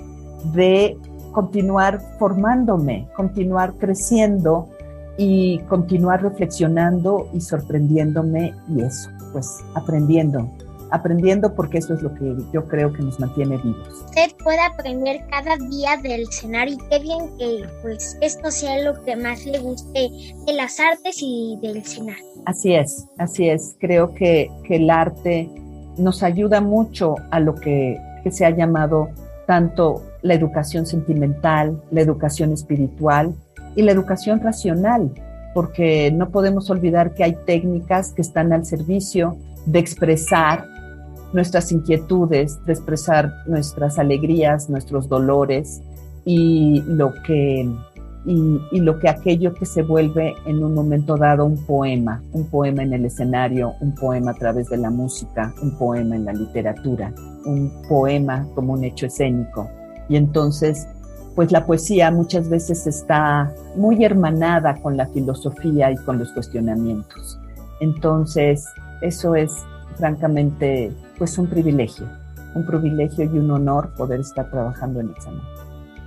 de 0.53 0.97
continuar 1.33 2.01
formándome, 2.19 3.09
continuar 3.15 3.75
creciendo 3.75 4.69
y 5.17 5.59
continuar 5.69 6.23
reflexionando 6.23 7.29
y 7.33 7.41
sorprendiéndome 7.41 8.55
y 8.69 8.83
eso, 8.83 9.09
pues 9.33 9.49
aprendiendo 9.75 10.49
aprendiendo 10.91 11.55
porque 11.55 11.79
eso 11.79 11.95
es 11.95 12.03
lo 12.03 12.15
que 12.15 12.37
yo 12.53 12.67
creo 12.67 12.93
que 12.93 13.03
nos 13.03 13.19
mantiene 13.21 13.57
vivos. 13.59 13.89
Usted 14.07 14.35
puede 14.43 14.61
aprender 14.61 15.23
cada 15.31 15.57
día 15.57 15.97
del 16.03 16.23
escenario 16.23 16.75
y 16.75 16.89
qué 16.89 16.99
bien 17.01 17.37
que 17.39 17.65
pues 17.83 18.19
esto 18.21 18.51
sea 18.51 18.83
lo 18.83 19.03
que 19.05 19.17
más 19.17 19.45
le 19.47 19.59
guste 19.59 20.09
de 20.47 20.53
las 20.53 20.79
artes 20.81 21.19
y 21.21 21.59
del 21.63 21.79
escenario. 21.79 22.25
Así 22.47 22.75
es, 22.75 23.07
así 23.19 23.49
es. 23.49 23.77
Creo 23.79 24.15
que, 24.15 24.51
que 24.65 24.77
el 24.77 24.91
arte 24.91 25.49
nos 25.97 26.23
ayuda 26.23 26.61
mucho 26.61 27.15
a 27.31 27.41
lo 27.41 27.55
que, 27.55 28.01
que 28.23 28.31
se 28.31 28.47
ha 28.47 28.51
llamado 28.51 29.09
tanto 29.47 30.03
la 30.23 30.35
educación 30.35 30.87
sentimental, 30.87 31.83
la 31.91 32.01
educación 32.01 32.53
espiritual 32.53 33.35
y 33.77 33.83
la 33.83 33.93
educación 33.93 34.41
racional, 34.41 35.11
porque 35.55 36.11
no 36.13 36.31
podemos 36.31 36.71
olvidar 36.71 37.15
que 37.15 37.25
hay 37.25 37.37
técnicas 37.47 38.13
que 38.13 38.23
están 38.23 38.53
al 38.53 38.65
servicio 38.65 39.37
de 39.67 39.79
expresar 39.79 40.65
nuestras 41.33 41.73
inquietudes, 41.73 42.65
de 42.65 42.73
expresar 42.73 43.33
nuestras 43.47 43.99
alegrías, 43.99 44.71
nuestros 44.71 45.09
dolores 45.09 45.83
y 46.25 46.83
lo 46.87 47.13
que 47.27 47.69
y, 48.25 48.81
lo 48.81 48.99
que 48.99 49.09
aquello 49.09 49.55
que 49.55 49.65
se 49.65 49.83
vuelve 49.83 50.35
en 50.45 50.63
un 50.63 50.75
momento 50.75 51.17
dado 51.17 51.47
un 51.47 51.65
poema, 51.65 52.23
un 52.33 52.47
poema 52.47 52.83
en 52.83 52.93
el 52.93 53.07
escenario, 53.07 53.75
un 53.81 53.95
poema 53.95 54.33
a 54.33 54.35
través 54.35 54.69
de 54.69 54.77
la 54.77 54.91
música, 54.91 55.55
un 55.63 55.79
poema 55.79 56.17
en 56.17 56.27
la 56.27 56.33
literatura, 56.33 57.13
un 57.47 57.73
poema 57.89 58.47
como 58.55 58.75
un 58.75 58.85
hecho 58.85 59.07
escénico. 59.07 59.71
Y 60.11 60.17
entonces, 60.17 60.87
pues 61.35 61.53
la 61.53 61.65
poesía 61.65 62.11
muchas 62.11 62.51
veces 62.51 62.87
está 62.87 63.51
muy 63.77 64.05
hermanada 64.05 64.75
con 64.83 64.97
la 64.97 65.07
filosofía 65.07 65.91
y 65.91 65.97
con 65.97 66.19
los 66.19 66.31
cuestionamientos. 66.33 67.39
Entonces, 67.81 68.67
eso 69.01 69.37
es 69.37 69.53
francamente 69.97 70.93
pues 71.19 71.37
un 71.39 71.49
privilegio, 71.49 72.07
un 72.55 72.65
privilegio 72.65 73.25
y 73.25 73.39
un 73.39 73.51
honor 73.51 73.93
poder 73.95 74.21
estar 74.21 74.49
trabajando 74.51 75.01
en 75.01 75.11
Examen. 75.11 75.43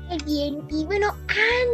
Muy 0.08 0.18
bien, 0.26 0.58
y 0.70 0.86
bueno, 0.86 1.08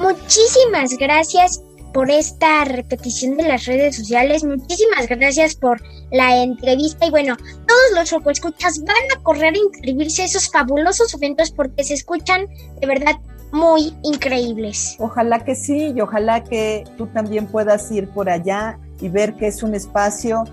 Muchísimas 0.00 0.96
gracias 0.98 1.62
por 1.92 2.10
esta 2.10 2.64
repetición 2.64 3.36
de 3.36 3.44
las 3.44 3.66
redes 3.66 3.96
sociales. 3.96 4.44
Muchísimas 4.44 5.08
gracias 5.08 5.54
por 5.56 5.80
la 6.10 6.42
entrevista. 6.42 7.06
Y 7.06 7.10
bueno, 7.10 7.36
todos 7.36 8.12
los 8.12 8.26
escuchas 8.32 8.82
van 8.84 8.96
a 9.14 9.22
correr 9.22 9.54
a 9.54 9.58
inscribirse 9.58 10.22
a 10.22 10.24
esos 10.24 10.48
fabulosos 10.50 11.12
eventos 11.14 11.50
porque 11.50 11.84
se 11.84 11.94
escuchan 11.94 12.46
de 12.80 12.86
verdad 12.86 13.16
muy 13.52 13.94
increíbles. 14.02 14.96
Ojalá 14.98 15.44
que 15.44 15.54
sí, 15.54 15.92
y 15.94 16.00
ojalá 16.00 16.44
que 16.44 16.84
tú 16.96 17.06
también 17.08 17.46
puedas 17.46 17.90
ir 17.90 18.08
por 18.08 18.30
allá 18.30 18.78
y 19.00 19.08
ver 19.08 19.34
que 19.34 19.48
es 19.48 19.62
un 19.62 19.74
espacio 19.74 20.44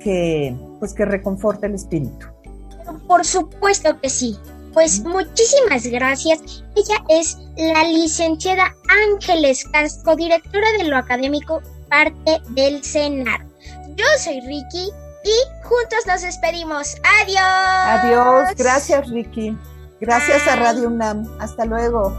que 0.00 0.56
pues 0.78 0.94
que 0.94 1.04
reconforta 1.04 1.66
el 1.66 1.74
espíritu. 1.74 2.26
Por 3.06 3.24
supuesto 3.24 4.00
que 4.00 4.08
sí. 4.08 4.36
Pues 4.76 5.02
muchísimas 5.04 5.86
gracias. 5.86 6.62
Ella 6.74 7.02
es 7.08 7.38
la 7.56 7.82
licenciada 7.84 8.74
Ángeles 9.08 9.64
Castro, 9.72 10.14
directora 10.16 10.70
de 10.76 10.84
lo 10.84 10.98
académico, 10.98 11.62
parte 11.88 12.42
del 12.50 12.84
CENAR. 12.84 13.40
Yo 13.94 14.04
soy 14.18 14.38
Ricky 14.42 14.90
y 15.24 15.64
juntos 15.64 16.06
nos 16.06 16.20
despedimos. 16.20 16.94
Adiós. 17.22 17.40
Adiós. 17.40 18.54
Gracias, 18.58 19.08
Ricky. 19.08 19.56
Gracias 19.98 20.46
a 20.46 20.56
Radio 20.56 20.88
UNAM. 20.88 21.26
Hasta 21.40 21.64
luego. 21.64 22.14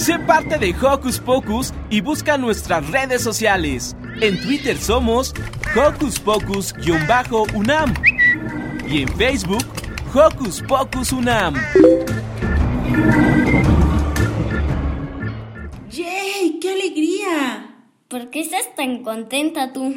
Sé 0.00 0.18
parte 0.18 0.56
de 0.56 0.74
Hocus 0.74 1.18
Pocus 1.18 1.74
y 1.90 2.00
busca 2.00 2.38
nuestras 2.38 2.90
redes 2.90 3.22
sociales. 3.22 3.94
En 4.22 4.40
Twitter 4.40 4.78
somos 4.78 5.34
Hocus 5.76 6.18
Pocus-UNAM 6.20 7.92
y 8.88 9.02
en 9.02 9.08
Facebook 9.18 9.62
Hocus 10.14 10.62
Pocus 10.62 11.12
UNAM. 11.12 11.54
¡Yay! 15.90 16.58
¡Qué 16.62 16.72
alegría! 16.72 17.84
¿Por 18.08 18.30
qué 18.30 18.40
estás 18.40 18.74
tan 18.74 19.02
contenta 19.02 19.74
tú? 19.74 19.94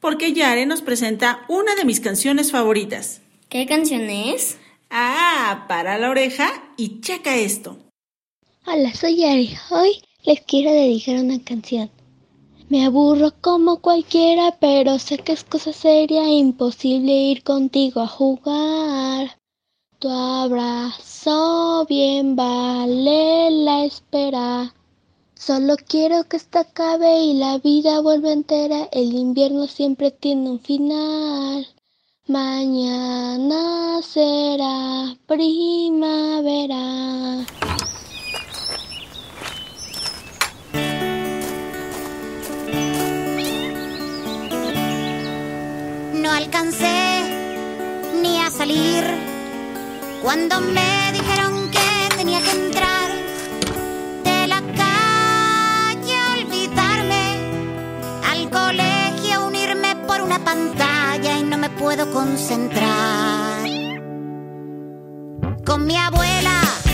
Porque 0.00 0.34
Yare 0.34 0.66
nos 0.66 0.82
presenta 0.82 1.46
una 1.48 1.74
de 1.76 1.86
mis 1.86 2.00
canciones 2.00 2.52
favoritas. 2.52 3.22
¿Qué 3.48 3.64
canción 3.64 4.02
es? 4.10 4.58
Ah, 4.90 5.64
para 5.66 5.96
la 5.96 6.10
oreja 6.10 6.46
y 6.76 7.00
checa 7.00 7.36
esto. 7.36 7.85
Hola, 8.68 8.92
soy 8.94 9.18
Yari. 9.18 9.56
Hoy 9.70 10.02
les 10.24 10.40
quiero 10.40 10.72
dedicar 10.72 11.22
una 11.22 11.38
canción. 11.38 11.88
Me 12.68 12.84
aburro 12.84 13.32
como 13.40 13.80
cualquiera, 13.80 14.56
pero 14.58 14.98
sé 14.98 15.18
que 15.18 15.30
es 15.30 15.44
cosa 15.44 15.72
seria, 15.72 16.28
imposible 16.28 17.12
ir 17.12 17.44
contigo 17.44 18.00
a 18.00 18.08
jugar. 18.08 19.38
Tu 20.00 20.08
abrazo 20.08 21.86
bien 21.88 22.34
vale 22.34 23.52
la 23.52 23.84
espera. 23.84 24.74
Solo 25.36 25.76
quiero 25.86 26.24
que 26.24 26.36
esta 26.36 26.62
acabe 26.62 27.20
y 27.20 27.34
la 27.34 27.58
vida 27.58 28.00
vuelva 28.00 28.32
entera. 28.32 28.88
El 28.90 29.14
invierno 29.14 29.68
siempre 29.68 30.10
tiene 30.10 30.50
un 30.50 30.58
final. 30.58 31.68
Mañana 32.26 34.02
será 34.02 35.16
primavera. 35.26 36.76
no 46.26 46.32
alcancé 46.32 47.22
ni 48.20 48.40
a 48.40 48.50
salir. 48.50 49.04
Cuando 50.22 50.60
me 50.60 51.12
dijeron 51.12 51.70
que 51.70 52.16
tenía 52.16 52.40
que 52.40 52.50
entrar 52.50 53.08
de 54.24 54.48
la 54.48 54.60
calle, 54.82 56.14
a 56.24 56.32
olvidarme 56.38 57.24
al 58.30 58.50
colegio, 58.50 59.46
unirme 59.46 59.94
por 60.08 60.20
una 60.20 60.40
pantalla 60.40 61.38
y 61.38 61.44
no 61.44 61.58
me 61.58 61.70
puedo 61.70 62.10
concentrar. 62.10 63.68
Con 65.64 65.86
mi 65.86 65.96
abuela. 65.96 66.85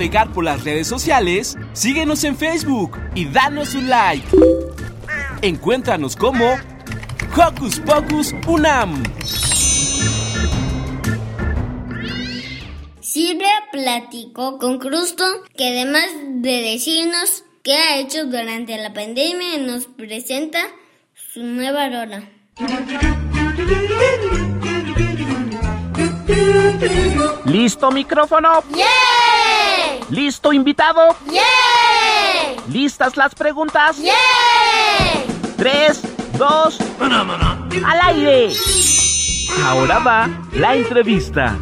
Navegar 0.00 0.32
por 0.32 0.44
las 0.44 0.64
redes 0.64 0.88
sociales, 0.88 1.58
síguenos 1.74 2.24
en 2.24 2.34
Facebook 2.34 2.98
y 3.14 3.26
danos 3.26 3.74
un 3.74 3.90
like. 3.90 4.26
Encuéntranos 5.42 6.16
como 6.16 6.56
Hocus 7.36 7.80
Pocus 7.80 8.34
Unam. 8.46 9.02
Silvia 13.02 13.50
platicó 13.70 14.58
con 14.58 14.78
Crusto 14.78 15.22
que 15.54 15.68
además 15.68 16.06
de 16.36 16.62
decirnos 16.62 17.44
qué 17.62 17.74
ha 17.74 17.98
hecho 17.98 18.24
durante 18.24 18.78
la 18.78 18.94
pandemia, 18.94 19.58
nos 19.58 19.84
presenta 19.84 20.60
su 21.12 21.42
nueva 21.42 21.90
rola. 21.90 22.26
¿Listo 27.44 27.90
micrófono? 27.90 28.64
¡Yeah! 28.74 29.19
¿Listo 30.10 30.52
invitado? 30.52 31.14
¡Yeah! 31.30 32.62
¿Listas 32.68 33.16
las 33.16 33.32
preguntas? 33.32 33.96
¡Yeah! 33.98 34.12
Tres, 35.56 36.02
dos, 36.36 36.78
al 37.00 38.00
aire. 38.08 38.52
Ahora 39.64 40.00
va 40.00 40.28
la 40.52 40.74
entrevista. 40.74 41.56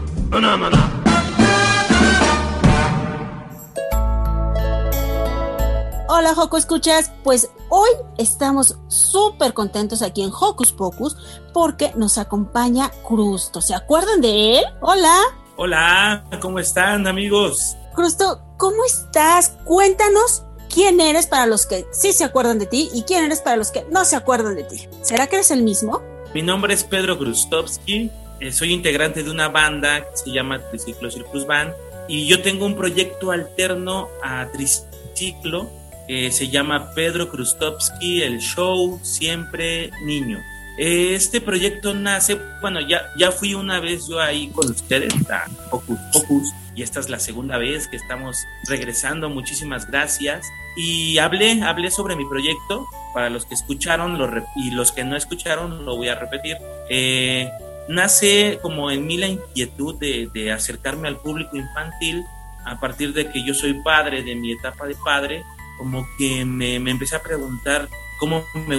Hola 6.08 6.34
Joco 6.34 6.56
Escuchas, 6.56 7.12
pues 7.22 7.50
hoy 7.68 7.90
estamos 8.16 8.78
súper 8.88 9.52
contentos 9.52 10.00
aquí 10.00 10.22
en 10.22 10.30
Hocus 10.30 10.72
Pocus 10.72 11.16
porque 11.52 11.92
nos 11.96 12.16
acompaña 12.16 12.90
Crusto. 13.06 13.60
¿Se 13.60 13.74
acuerdan 13.74 14.22
de 14.22 14.60
él? 14.60 14.64
Hola. 14.80 15.20
Hola, 15.56 16.24
¿cómo 16.40 16.60
están 16.60 17.06
amigos? 17.06 17.76
Crusto, 17.98 18.40
¿cómo 18.58 18.84
estás? 18.84 19.58
Cuéntanos 19.64 20.44
quién 20.72 21.00
eres 21.00 21.26
para 21.26 21.46
los 21.46 21.66
que 21.66 21.84
sí 21.90 22.12
se 22.12 22.22
acuerdan 22.22 22.60
de 22.60 22.66
ti 22.66 22.88
y 22.94 23.02
quién 23.02 23.24
eres 23.24 23.40
para 23.40 23.56
los 23.56 23.72
que 23.72 23.84
no 23.90 24.04
se 24.04 24.14
acuerdan 24.14 24.54
de 24.54 24.62
ti. 24.62 24.86
¿Será 25.02 25.26
que 25.26 25.34
eres 25.34 25.50
el 25.50 25.64
mismo? 25.64 26.00
Mi 26.32 26.40
nombre 26.40 26.72
es 26.72 26.84
Pedro 26.84 27.18
Grustovsky, 27.18 28.08
eh, 28.38 28.52
soy 28.52 28.72
integrante 28.72 29.24
de 29.24 29.32
una 29.32 29.48
banda 29.48 30.08
que 30.08 30.16
se 30.16 30.30
llama 30.30 30.60
Triciclo 30.70 31.10
Circus 31.10 31.44
Band 31.44 31.72
y 32.06 32.28
yo 32.28 32.40
tengo 32.40 32.66
un 32.66 32.76
proyecto 32.76 33.32
alterno 33.32 34.06
a 34.22 34.46
Triciclo 34.52 35.68
que 36.06 36.30
se 36.30 36.50
llama 36.50 36.92
Pedro 36.94 37.28
Krustovsky, 37.28 38.22
el 38.22 38.38
show 38.38 39.00
Siempre 39.02 39.90
Niño. 40.04 40.38
Este 40.78 41.40
proyecto 41.40 41.92
nace, 41.92 42.38
bueno, 42.60 42.80
ya, 42.80 43.02
ya 43.18 43.32
fui 43.32 43.52
una 43.54 43.80
vez 43.80 44.06
yo 44.06 44.20
ahí 44.20 44.48
con 44.48 44.70
ustedes 44.70 45.12
a 45.28 45.48
Focus 45.70 45.98
Focus 46.12 46.54
y 46.76 46.82
esta 46.82 47.00
es 47.00 47.08
la 47.10 47.18
segunda 47.18 47.58
vez 47.58 47.88
que 47.88 47.96
estamos 47.96 48.46
regresando, 48.68 49.28
muchísimas 49.28 49.88
gracias. 49.90 50.46
y 50.76 51.18
hablé, 51.18 51.60
hablé 51.62 51.90
sobre 51.90 52.14
mi 52.14 52.24
proyecto. 52.24 52.86
Para 53.12 53.28
los 53.28 53.44
que 53.46 53.54
escucharon 53.54 54.16
lo 54.18 54.30
y 54.54 54.70
los 54.70 54.92
que 54.92 55.02
no 55.02 55.16
escucharon, 55.16 55.84
lo 55.84 55.96
voy 55.96 56.08
a 56.08 56.14
repetir. 56.14 56.56
Eh, 56.88 57.50
nace 57.88 58.60
como 58.62 58.92
en 58.92 59.04
mí 59.04 59.16
la 59.16 59.26
inquietud 59.26 59.96
de, 59.96 60.30
de 60.32 60.52
acercarme 60.52 61.08
al 61.08 61.16
público 61.16 61.56
infantil 61.56 62.24
a 62.64 62.78
partir 62.78 63.12
de 63.12 63.28
que 63.32 63.44
yo 63.44 63.54
soy 63.54 63.74
padre, 63.82 64.22
de 64.22 64.36
mi 64.36 64.52
etapa 64.52 64.86
de 64.86 64.94
padre, 64.94 65.42
como 65.78 66.06
que 66.16 66.44
me, 66.44 66.78
me 66.78 66.92
empecé 66.92 67.16
a 67.16 67.22
preguntar 67.22 67.88
cómo 68.20 68.44
me 68.68 68.76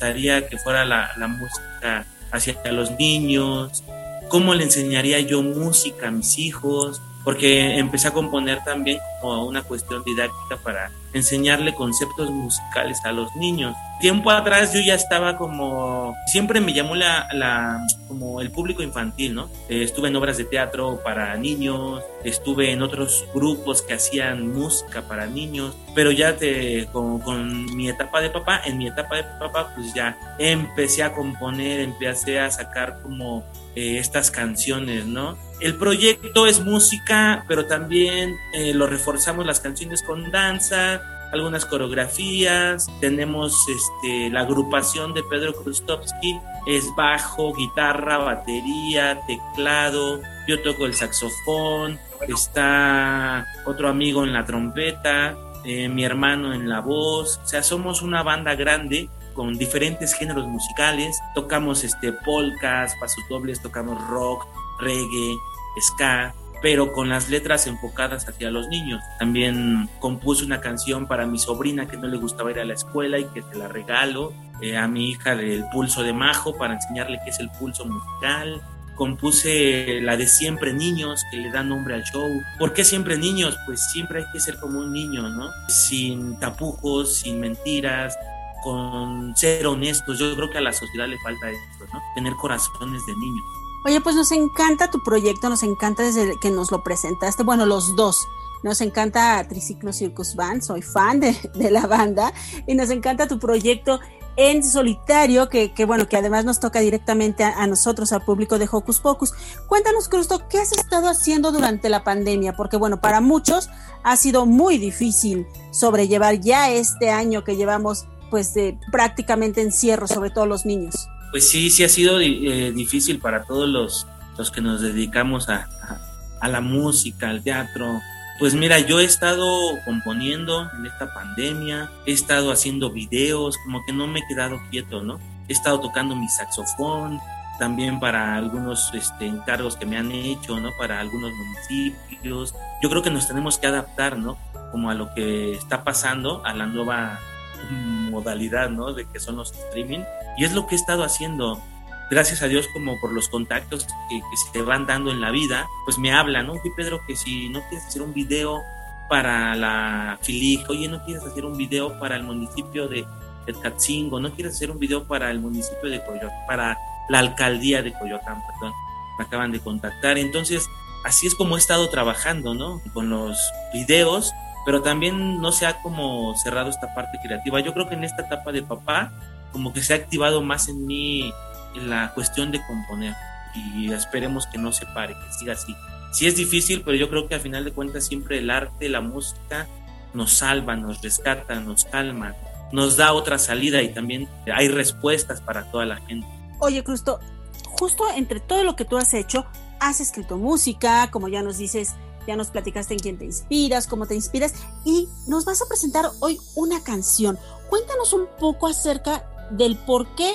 gustaría 0.00 0.48
que 0.48 0.56
fuera 0.56 0.86
la, 0.86 1.10
la 1.18 1.28
música 1.28 2.06
hacia 2.32 2.54
los 2.72 2.92
niños, 2.92 3.84
cómo 4.30 4.54
le 4.54 4.64
enseñaría 4.64 5.20
yo 5.20 5.42
música 5.42 6.08
a 6.08 6.10
mis 6.10 6.38
hijos, 6.38 7.02
porque 7.24 7.78
empecé 7.78 8.08
a 8.08 8.12
componer 8.12 8.62
también 8.64 8.98
como 9.20 9.44
una 9.46 9.62
cuestión 9.62 10.02
didáctica 10.04 10.56
para 10.62 10.90
enseñarle 11.12 11.74
conceptos 11.74 12.30
musicales 12.30 12.98
a 13.04 13.12
los 13.12 13.34
niños. 13.36 13.74
Tiempo 14.00 14.30
atrás 14.30 14.72
yo 14.72 14.80
ya 14.80 14.94
estaba 14.94 15.36
como, 15.36 16.16
siempre 16.26 16.60
me 16.60 16.72
llamó 16.72 16.94
la, 16.94 17.28
la 17.34 17.86
como 18.08 18.40
el 18.40 18.50
público 18.50 18.82
infantil, 18.82 19.34
¿no? 19.34 19.50
Eh, 19.68 19.82
estuve 19.82 20.08
en 20.08 20.16
obras 20.16 20.38
de 20.38 20.44
teatro 20.44 21.00
para 21.04 21.36
niños, 21.36 22.02
estuve 22.24 22.72
en 22.72 22.80
otros 22.80 23.26
grupos 23.34 23.82
que 23.82 23.92
hacían 23.92 24.54
música 24.54 25.02
para 25.02 25.26
niños, 25.26 25.76
pero 25.94 26.12
ya 26.12 26.36
te, 26.36 26.86
con, 26.92 27.18
con 27.20 27.66
mi 27.76 27.90
etapa 27.90 28.22
de 28.22 28.30
papá, 28.30 28.62
en 28.64 28.78
mi 28.78 28.86
etapa 28.86 29.16
de 29.16 29.24
papá, 29.38 29.72
pues 29.74 29.92
ya 29.92 30.16
empecé 30.38 31.02
a 31.02 31.12
componer, 31.12 31.80
empecé 31.80 32.40
a 32.40 32.50
sacar 32.50 33.00
como 33.02 33.44
eh, 33.80 33.96
estas 33.96 34.30
canciones, 34.30 35.06
¿no? 35.06 35.38
El 35.58 35.74
proyecto 35.74 36.46
es 36.46 36.60
música, 36.60 37.46
pero 37.48 37.64
también 37.64 38.36
eh, 38.52 38.74
lo 38.74 38.86
reforzamos 38.86 39.46
las 39.46 39.60
canciones 39.60 40.02
con 40.02 40.30
danza, 40.30 41.00
algunas 41.32 41.64
coreografías, 41.64 42.88
tenemos 43.00 43.56
este, 43.70 44.28
la 44.28 44.42
agrupación 44.42 45.14
de 45.14 45.22
Pedro 45.22 45.54
Krustovsky, 45.54 46.38
es 46.66 46.84
bajo, 46.94 47.54
guitarra, 47.54 48.18
batería, 48.18 49.18
teclado, 49.26 50.20
yo 50.46 50.60
toco 50.60 50.84
el 50.84 50.92
saxofón, 50.92 51.98
está 52.28 53.46
otro 53.64 53.88
amigo 53.88 54.24
en 54.24 54.34
la 54.34 54.44
trompeta, 54.44 55.38
eh, 55.64 55.88
mi 55.88 56.04
hermano 56.04 56.52
en 56.52 56.68
la 56.68 56.80
voz, 56.80 57.40
o 57.42 57.46
sea, 57.46 57.62
somos 57.62 58.02
una 58.02 58.22
banda 58.22 58.54
grande 58.56 59.08
con 59.34 59.56
diferentes 59.58 60.14
géneros 60.14 60.46
musicales, 60.46 61.18
tocamos 61.34 61.84
este 61.84 62.12
polkas, 62.12 62.94
pasos 62.96 63.24
dobles, 63.28 63.60
tocamos 63.60 64.00
rock, 64.08 64.46
reggae, 64.80 65.36
ska, 65.80 66.34
pero 66.62 66.92
con 66.92 67.08
las 67.08 67.30
letras 67.30 67.66
enfocadas 67.66 68.28
hacia 68.28 68.50
los 68.50 68.68
niños. 68.68 69.02
También 69.18 69.88
compuse 69.98 70.44
una 70.44 70.60
canción 70.60 71.06
para 71.06 71.26
mi 71.26 71.38
sobrina 71.38 71.86
que 71.86 71.96
no 71.96 72.06
le 72.08 72.18
gustaba 72.18 72.50
ir 72.50 72.60
a 72.60 72.64
la 72.64 72.74
escuela 72.74 73.18
y 73.18 73.24
que 73.24 73.42
te 73.42 73.56
la 73.56 73.68
regalo, 73.68 74.32
eh, 74.60 74.76
a 74.76 74.86
mi 74.86 75.10
hija 75.10 75.34
del 75.34 75.64
pulso 75.72 76.02
de 76.02 76.12
Majo 76.12 76.56
para 76.56 76.74
enseñarle 76.74 77.18
qué 77.24 77.30
es 77.30 77.40
el 77.40 77.50
pulso 77.50 77.84
musical. 77.86 78.60
Compuse 78.94 80.00
la 80.02 80.18
de 80.18 80.26
Siempre 80.26 80.74
Niños, 80.74 81.24
que 81.30 81.38
le 81.38 81.50
da 81.50 81.62
nombre 81.62 81.94
al 81.94 82.04
show. 82.04 82.28
¿Por 82.58 82.74
qué 82.74 82.84
siempre 82.84 83.16
niños? 83.16 83.56
Pues 83.64 83.80
siempre 83.90 84.20
hay 84.20 84.26
que 84.30 84.40
ser 84.40 84.58
como 84.60 84.80
un 84.80 84.92
niño, 84.92 85.26
¿no? 85.30 85.48
Sin 85.68 86.38
tapujos, 86.38 87.16
sin 87.16 87.40
mentiras, 87.40 88.18
con 88.62 89.36
ser 89.36 89.66
honestos. 89.66 90.18
Yo 90.18 90.34
creo 90.36 90.50
que 90.50 90.58
a 90.58 90.62
la 90.62 90.72
sociedad 90.72 91.08
le 91.08 91.18
falta 91.18 91.50
esto, 91.50 91.84
¿no? 91.92 92.00
Tener 92.14 92.34
corazones 92.36 93.04
de 93.06 93.16
niños. 93.16 93.44
Oye, 93.84 94.00
pues 94.00 94.14
nos 94.14 94.30
encanta 94.32 94.90
tu 94.90 95.02
proyecto, 95.02 95.48
nos 95.48 95.62
encanta 95.62 96.02
desde 96.02 96.38
que 96.40 96.50
nos 96.50 96.70
lo 96.70 96.82
presentaste, 96.82 97.42
bueno, 97.42 97.64
los 97.64 97.96
dos. 97.96 98.26
Nos 98.62 98.82
encanta 98.82 99.42
Triciclo 99.48 99.90
Circus 99.92 100.34
Band, 100.36 100.60
soy 100.62 100.82
fan 100.82 101.18
de, 101.18 101.34
de 101.54 101.70
la 101.70 101.86
banda 101.86 102.32
y 102.66 102.74
nos 102.74 102.90
encanta 102.90 103.26
tu 103.26 103.38
proyecto 103.38 104.00
en 104.36 104.64
solitario, 104.64 105.48
que, 105.48 105.72
que, 105.72 105.84
bueno, 105.84 106.08
que 106.08 106.16
además 106.16 106.44
nos 106.44 106.60
toca 106.60 106.80
directamente 106.80 107.44
a, 107.44 107.66
nosotros, 107.66 108.12
al 108.12 108.24
público 108.24 108.58
de 108.58 108.68
Hocus 108.70 109.00
Pocus. 109.00 109.34
Cuéntanos, 109.66 110.08
Crusto, 110.08 110.48
¿qué 110.48 110.58
has 110.58 110.72
estado 110.72 111.08
haciendo 111.08 111.52
durante 111.52 111.88
la 111.88 112.04
pandemia? 112.04 112.54
Porque 112.54 112.76
bueno, 112.76 113.00
para 113.00 113.20
muchos 113.20 113.68
ha 114.02 114.16
sido 114.16 114.46
muy 114.46 114.78
difícil 114.78 115.46
sobrellevar 115.72 116.40
ya 116.40 116.70
este 116.70 117.10
año 117.10 117.44
que 117.44 117.56
llevamos 117.56 118.06
pues 118.30 118.54
de 118.54 118.78
prácticamente 118.90 119.60
encierro, 119.60 120.06
sobre 120.06 120.30
todo 120.30 120.46
los 120.46 120.64
niños. 120.64 121.08
Pues 121.30 121.48
sí, 121.48 121.70
sí 121.70 121.84
ha 121.84 121.88
sido 121.88 122.20
eh, 122.20 122.72
difícil 122.72 123.18
para 123.18 123.44
todos 123.44 123.68
los, 123.68 124.06
los 124.38 124.50
que 124.50 124.60
nos 124.60 124.80
dedicamos 124.80 125.48
a, 125.48 125.68
a, 125.82 126.00
a, 126.40 126.48
la 126.48 126.60
música, 126.60 127.28
al 127.28 127.42
teatro. 127.42 128.00
Pues 128.38 128.54
mira, 128.54 128.78
yo 128.78 129.00
he 129.00 129.04
estado 129.04 129.46
componiendo 129.84 130.70
en 130.78 130.86
esta 130.86 131.12
pandemia, 131.12 131.90
he 132.06 132.12
estado 132.12 132.50
haciendo 132.50 132.90
videos, 132.90 133.56
como 133.64 133.84
que 133.84 133.92
no 133.92 134.06
me 134.06 134.20
he 134.20 134.26
quedado 134.28 134.60
quieto, 134.70 135.02
¿no? 135.02 135.20
He 135.48 135.52
estado 135.52 135.80
tocando 135.80 136.16
mi 136.16 136.28
saxofón, 136.28 137.20
también 137.60 138.00
para 138.00 138.36
algunos 138.36 138.90
este, 138.94 139.26
encargos 139.26 139.76
que 139.76 139.84
me 139.84 139.98
han 139.98 140.10
hecho, 140.10 140.58
¿no? 140.58 140.70
Para 140.78 140.98
algunos 140.98 141.30
municipios. 141.32 142.54
Yo 142.82 142.88
creo 142.88 143.02
que 143.02 143.10
nos 143.10 143.28
tenemos 143.28 143.58
que 143.58 143.66
adaptar, 143.66 144.16
¿no? 144.16 144.38
Como 144.72 144.90
a 144.90 144.94
lo 144.94 145.12
que 145.14 145.52
está 145.52 145.84
pasando, 145.84 146.42
a 146.46 146.54
la 146.54 146.64
nueva 146.64 147.20
modalidad, 147.70 148.70
¿no? 148.70 148.92
De 148.92 149.06
que 149.06 149.20
son 149.20 149.36
los 149.36 149.52
streaming. 149.52 150.00
Y 150.36 150.44
es 150.44 150.52
lo 150.52 150.66
que 150.66 150.74
he 150.74 150.78
estado 150.78 151.04
haciendo. 151.04 151.62
Gracias 152.10 152.42
a 152.42 152.48
Dios, 152.48 152.66
como 152.72 152.98
por 153.00 153.12
los 153.12 153.28
contactos 153.28 153.86
que, 154.08 154.20
se 154.52 154.62
van 154.62 154.86
dando 154.86 155.10
en 155.12 155.20
la 155.20 155.30
vida, 155.30 155.68
pues 155.84 155.98
me 155.98 156.12
hablan, 156.12 156.46
¿no? 156.46 156.54
Oye, 156.54 156.72
Pedro, 156.74 157.00
que 157.06 157.14
si 157.14 157.48
no 157.48 157.60
quieres 157.68 157.86
hacer 157.86 158.02
un 158.02 158.12
video 158.12 158.62
para 159.08 159.54
la 159.54 160.18
Filig, 160.20 160.68
oye, 160.68 160.88
no 160.88 161.04
quieres 161.04 161.22
hacer 161.24 161.44
un 161.44 161.56
video 161.56 161.98
para 162.00 162.16
el 162.16 162.24
municipio 162.24 162.88
de, 162.88 163.04
de 163.46 163.54
Catzingo, 163.54 164.18
no 164.18 164.32
quieres 164.32 164.54
hacer 164.54 164.70
un 164.70 164.78
video 164.78 165.06
para 165.06 165.30
el 165.30 165.40
municipio 165.40 165.88
de 165.88 166.04
Coyoacán, 166.04 166.46
para 166.48 166.78
la 167.08 167.18
alcaldía 167.20 167.82
de 167.82 167.92
Coyoacán, 167.92 168.42
perdón, 168.46 168.72
me 169.18 169.24
acaban 169.24 169.52
de 169.52 169.60
contactar. 169.60 170.18
Entonces, 170.18 170.68
así 171.04 171.26
es 171.26 171.34
como 171.34 171.56
he 171.56 171.58
estado 171.58 171.88
trabajando, 171.90 172.54
¿no? 172.54 172.80
Con 172.92 173.10
los 173.10 173.38
videos 173.72 174.32
pero 174.64 174.82
también 174.82 175.40
no 175.40 175.52
se 175.52 175.66
ha 175.66 175.80
como 175.82 176.34
cerrado 176.36 176.70
esta 176.70 176.94
parte 176.94 177.18
creativa. 177.22 177.60
Yo 177.60 177.72
creo 177.72 177.88
que 177.88 177.94
en 177.94 178.04
esta 178.04 178.22
etapa 178.22 178.52
de 178.52 178.62
papá, 178.62 179.12
como 179.52 179.72
que 179.72 179.82
se 179.82 179.92
ha 179.92 179.96
activado 179.96 180.42
más 180.42 180.68
en 180.68 180.86
mí 180.86 181.32
la 181.74 182.12
cuestión 182.14 182.50
de 182.50 182.60
componer 182.66 183.14
y 183.54 183.92
esperemos 183.92 184.46
que 184.46 184.58
no 184.58 184.72
se 184.72 184.86
pare, 184.86 185.14
que 185.14 185.38
siga 185.38 185.54
así. 185.54 185.74
Sí 186.12 186.26
es 186.26 186.36
difícil, 186.36 186.82
pero 186.82 186.96
yo 186.96 187.08
creo 187.08 187.28
que 187.28 187.34
al 187.34 187.40
final 187.40 187.64
de 187.64 187.72
cuentas 187.72 188.06
siempre 188.06 188.38
el 188.38 188.50
arte, 188.50 188.88
la 188.88 189.00
música 189.00 189.66
nos 190.12 190.32
salva, 190.32 190.76
nos 190.76 191.00
rescata, 191.02 191.60
nos 191.60 191.84
calma, 191.84 192.34
nos 192.72 192.96
da 192.96 193.12
otra 193.12 193.38
salida 193.38 193.82
y 193.82 193.92
también 193.92 194.28
hay 194.52 194.68
respuestas 194.68 195.40
para 195.40 195.70
toda 195.70 195.86
la 195.86 195.96
gente. 195.96 196.26
Oye, 196.58 196.82
Crusto, 196.82 197.20
justo 197.64 198.04
entre 198.14 198.40
todo 198.40 198.64
lo 198.64 198.76
que 198.76 198.84
tú 198.84 198.96
has 198.96 199.14
hecho, 199.14 199.46
has 199.78 200.00
escrito 200.00 200.36
música, 200.36 201.10
como 201.10 201.28
ya 201.28 201.42
nos 201.42 201.58
dices, 201.58 201.94
ya 202.26 202.36
nos 202.36 202.48
platicaste 202.48 202.94
en 202.94 203.00
quién 203.00 203.18
te 203.18 203.24
inspiras, 203.24 203.86
cómo 203.86 204.06
te 204.06 204.14
inspiras 204.14 204.54
y 204.84 205.08
nos 205.26 205.44
vas 205.44 205.62
a 205.62 205.66
presentar 205.66 206.06
hoy 206.20 206.38
una 206.54 206.82
canción. 206.82 207.38
Cuéntanos 207.68 208.12
un 208.12 208.26
poco 208.38 208.66
acerca 208.66 209.24
del 209.50 209.76
por 209.76 210.14
qué 210.14 210.34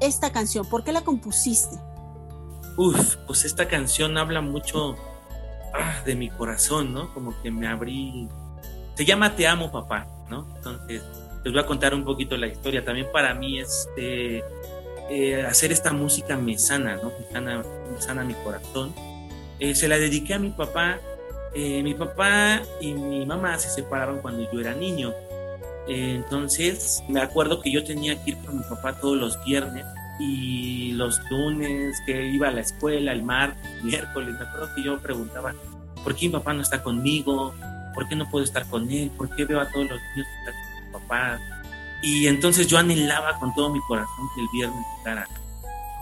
esta 0.00 0.32
canción, 0.32 0.66
por 0.66 0.84
qué 0.84 0.92
la 0.92 1.02
compusiste. 1.02 1.76
Uf, 2.76 3.16
pues 3.26 3.44
esta 3.44 3.68
canción 3.68 4.16
habla 4.16 4.40
mucho 4.40 4.96
ah, 5.74 6.02
de 6.04 6.16
mi 6.16 6.30
corazón, 6.30 6.92
¿no? 6.92 7.12
Como 7.12 7.40
que 7.42 7.50
me 7.50 7.68
abrí. 7.68 8.28
Se 8.94 9.04
llama 9.04 9.36
Te 9.36 9.46
amo, 9.46 9.70
papá, 9.70 10.06
¿no? 10.28 10.46
Entonces, 10.56 11.02
les 11.44 11.52
voy 11.52 11.62
a 11.62 11.66
contar 11.66 11.94
un 11.94 12.04
poquito 12.04 12.36
la 12.36 12.46
historia. 12.46 12.84
También 12.84 13.08
para 13.12 13.34
mí, 13.34 13.60
este, 13.60 14.42
eh, 15.10 15.46
hacer 15.46 15.72
esta 15.72 15.92
música 15.92 16.36
me 16.36 16.58
sana, 16.58 16.96
¿no? 16.96 17.12
Me 17.18 17.30
sana, 17.30 17.62
me 17.92 18.00
sana 18.00 18.24
mi 18.24 18.34
corazón 18.34 18.94
eh, 19.62 19.76
se 19.76 19.86
la 19.86 19.96
dediqué 19.96 20.34
a 20.34 20.40
mi 20.40 20.50
papá. 20.50 20.98
Eh, 21.54 21.82
mi 21.84 21.94
papá 21.94 22.62
y 22.80 22.94
mi 22.94 23.24
mamá 23.24 23.56
se 23.58 23.70
separaron 23.70 24.18
cuando 24.18 24.50
yo 24.50 24.58
era 24.58 24.74
niño. 24.74 25.12
Eh, 25.86 26.16
entonces 26.16 27.02
me 27.08 27.20
acuerdo 27.20 27.60
que 27.60 27.70
yo 27.70 27.84
tenía 27.84 28.20
que 28.24 28.32
ir 28.32 28.38
con 28.38 28.58
mi 28.58 28.64
papá 28.64 28.94
todos 28.94 29.16
los 29.16 29.44
viernes 29.44 29.84
y 30.18 30.92
los 30.92 31.20
lunes 31.30 31.96
que 32.06 32.26
iba 32.26 32.48
a 32.48 32.50
la 32.50 32.62
escuela, 32.62 33.12
el 33.12 33.22
martes, 33.22 33.84
miércoles. 33.84 34.34
Me 34.36 34.44
acuerdo 34.44 34.74
que 34.74 34.82
yo 34.82 34.98
preguntaba, 34.98 35.54
¿por 36.02 36.16
qué 36.16 36.26
mi 36.26 36.32
papá 36.32 36.54
no 36.54 36.62
está 36.62 36.82
conmigo? 36.82 37.54
¿Por 37.94 38.08
qué 38.08 38.16
no 38.16 38.28
puedo 38.28 38.44
estar 38.44 38.66
con 38.66 38.90
él? 38.90 39.12
¿Por 39.16 39.32
qué 39.36 39.44
veo 39.44 39.60
a 39.60 39.70
todos 39.70 39.88
los 39.88 40.00
niños 40.00 40.26
que 40.26 40.50
están 40.50 40.54
con 40.74 40.86
mi 40.86 40.92
papá? 40.92 41.38
Y 42.02 42.26
entonces 42.26 42.66
yo 42.66 42.78
anhelaba 42.78 43.38
con 43.38 43.54
todo 43.54 43.70
mi 43.70 43.80
corazón 43.82 44.26
que 44.34 44.40
el 44.40 44.48
viernes 44.52 44.84
llegara 44.98 45.28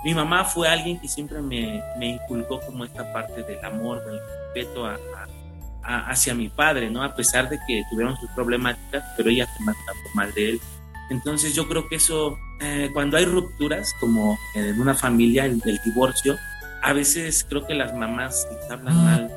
mi 0.04 0.14
mamá 0.14 0.44
fue 0.44 0.68
alguien 0.68 0.98
que 0.98 1.08
siempre 1.08 1.40
me, 1.42 1.82
me 1.98 2.06
inculcó 2.08 2.60
como 2.60 2.84
esta 2.84 3.12
parte 3.12 3.42
del 3.42 3.64
amor, 3.64 4.04
del 4.04 4.18
respeto 4.18 4.88
hacia 5.82 6.34
mi 6.34 6.48
padre, 6.48 6.90
¿no? 6.90 7.02
A 7.02 7.14
pesar 7.14 7.48
de 7.48 7.58
que 7.66 7.82
tuvieron 7.90 8.16
sus 8.16 8.30
problemáticas, 8.30 9.04
pero 9.16 9.30
ella 9.30 9.46
se 9.46 9.62
mataba 9.64 9.98
mal 10.14 10.32
de 10.34 10.50
él. 10.50 10.60
Entonces 11.10 11.54
yo 11.54 11.68
creo 11.68 11.88
que 11.88 11.96
eso, 11.96 12.38
eh, 12.60 12.88
cuando 12.92 13.16
hay 13.16 13.24
rupturas, 13.24 13.92
como 13.98 14.38
en 14.54 14.80
una 14.80 14.94
familia, 14.94 15.44
el, 15.44 15.60
el 15.64 15.80
divorcio, 15.84 16.38
a 16.82 16.92
veces 16.92 17.44
creo 17.48 17.66
que 17.66 17.74
las 17.74 17.94
mamás 17.94 18.46
hablan 18.70 19.04
mal, 19.04 19.30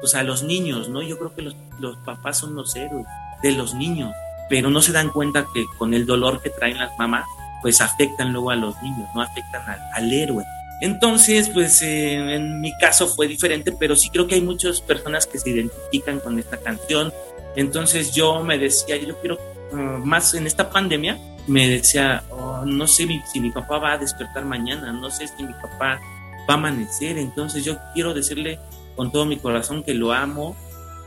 pues 0.00 0.14
a 0.14 0.22
los 0.22 0.42
niños, 0.42 0.88
¿no? 0.88 1.02
Yo 1.02 1.18
creo 1.18 1.34
que 1.34 1.42
los, 1.42 1.54
los 1.78 1.96
papás 1.98 2.38
son 2.38 2.54
los 2.54 2.74
héroes 2.74 3.06
de 3.42 3.52
los 3.52 3.74
niños. 3.74 4.12
pero 4.48 4.68
no 4.68 4.82
se 4.82 4.90
dan 4.92 5.10
cuenta 5.10 5.46
que 5.54 5.64
con 5.78 5.94
el 5.94 6.04
dolor 6.04 6.42
que 6.42 6.50
traen 6.50 6.78
las 6.78 6.90
mamás, 6.98 7.24
pues 7.62 7.80
afectan 7.80 8.32
luego 8.32 8.50
a 8.50 8.56
los 8.56 8.80
niños, 8.82 9.08
no 9.14 9.22
afectan 9.22 9.68
al, 9.68 9.80
al 9.94 10.12
héroe. 10.12 10.44
Entonces, 10.80 11.50
pues 11.50 11.82
eh, 11.82 12.36
en 12.36 12.60
mi 12.60 12.76
caso 12.78 13.06
fue 13.06 13.28
diferente, 13.28 13.70
pero 13.72 13.94
sí 13.94 14.08
creo 14.08 14.26
que 14.26 14.36
hay 14.36 14.40
muchas 14.40 14.80
personas 14.80 15.26
que 15.26 15.38
se 15.38 15.50
identifican 15.50 16.20
con 16.20 16.38
esta 16.38 16.56
canción. 16.56 17.12
Entonces 17.54 18.14
yo 18.14 18.42
me 18.42 18.58
decía, 18.58 18.96
yo 18.96 19.18
quiero 19.20 19.38
uh, 19.72 19.76
más 19.76 20.32
en 20.34 20.46
esta 20.46 20.70
pandemia, 20.70 21.18
me 21.46 21.68
decía, 21.68 22.22
oh, 22.30 22.64
no 22.64 22.86
sé 22.86 23.06
si 23.30 23.40
mi 23.40 23.50
papá 23.50 23.78
va 23.78 23.92
a 23.92 23.98
despertar 23.98 24.44
mañana, 24.44 24.92
no 24.92 25.10
sé 25.10 25.28
si 25.28 25.42
mi 25.42 25.52
papá 25.52 26.00
va 26.48 26.54
a 26.54 26.56
amanecer, 26.56 27.18
entonces 27.18 27.64
yo 27.64 27.76
quiero 27.92 28.14
decirle 28.14 28.58
con 28.96 29.10
todo 29.12 29.26
mi 29.26 29.36
corazón 29.36 29.82
que 29.82 29.94
lo 29.94 30.12
amo, 30.12 30.56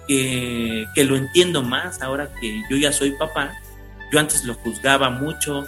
que, 0.07 0.85
que 0.93 1.03
lo 1.03 1.15
entiendo 1.15 1.63
más 1.63 2.01
ahora 2.01 2.29
que 2.39 2.61
yo 2.69 2.77
ya 2.77 2.91
soy 2.91 3.11
papá. 3.11 3.53
Yo 4.11 4.19
antes 4.19 4.43
lo 4.43 4.53
juzgaba 4.55 5.09
mucho, 5.09 5.65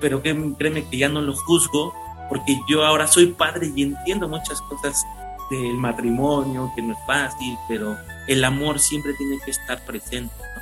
pero 0.00 0.22
créeme 0.22 0.84
que 0.84 0.98
ya 0.98 1.08
no 1.08 1.20
lo 1.20 1.34
juzgo, 1.34 1.94
porque 2.28 2.58
yo 2.68 2.84
ahora 2.84 3.06
soy 3.06 3.26
padre 3.26 3.72
y 3.74 3.82
entiendo 3.82 4.28
muchas 4.28 4.60
cosas 4.62 5.04
del 5.50 5.74
matrimonio, 5.74 6.70
que 6.76 6.82
no 6.82 6.92
es 6.92 6.98
fácil, 7.06 7.56
pero 7.68 7.96
el 8.26 8.44
amor 8.44 8.78
siempre 8.78 9.14
tiene 9.14 9.38
que 9.44 9.50
estar 9.50 9.84
presente. 9.84 10.34
¿no? 10.36 10.60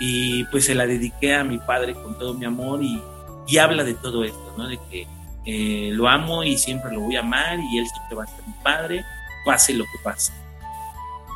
Y 0.00 0.44
pues 0.44 0.66
se 0.66 0.74
la 0.74 0.86
dediqué 0.86 1.34
a 1.34 1.44
mi 1.44 1.58
padre 1.58 1.94
con 1.94 2.18
todo 2.18 2.34
mi 2.34 2.44
amor 2.44 2.82
y, 2.82 3.02
y 3.46 3.58
habla 3.58 3.82
de 3.82 3.94
todo 3.94 4.24
esto, 4.24 4.54
¿no? 4.58 4.68
De 4.68 4.78
que 4.90 5.06
eh, 5.46 5.90
lo 5.92 6.08
amo 6.08 6.42
y 6.42 6.58
siempre 6.58 6.92
lo 6.92 7.00
voy 7.00 7.16
a 7.16 7.20
amar 7.20 7.58
y 7.60 7.78
él 7.78 7.86
siempre 7.86 8.16
va 8.16 8.24
a 8.24 8.26
ser 8.26 8.46
mi 8.46 8.52
padre, 8.62 9.04
pase 9.44 9.72
lo 9.72 9.84
que 9.84 9.98
pase. 10.02 10.32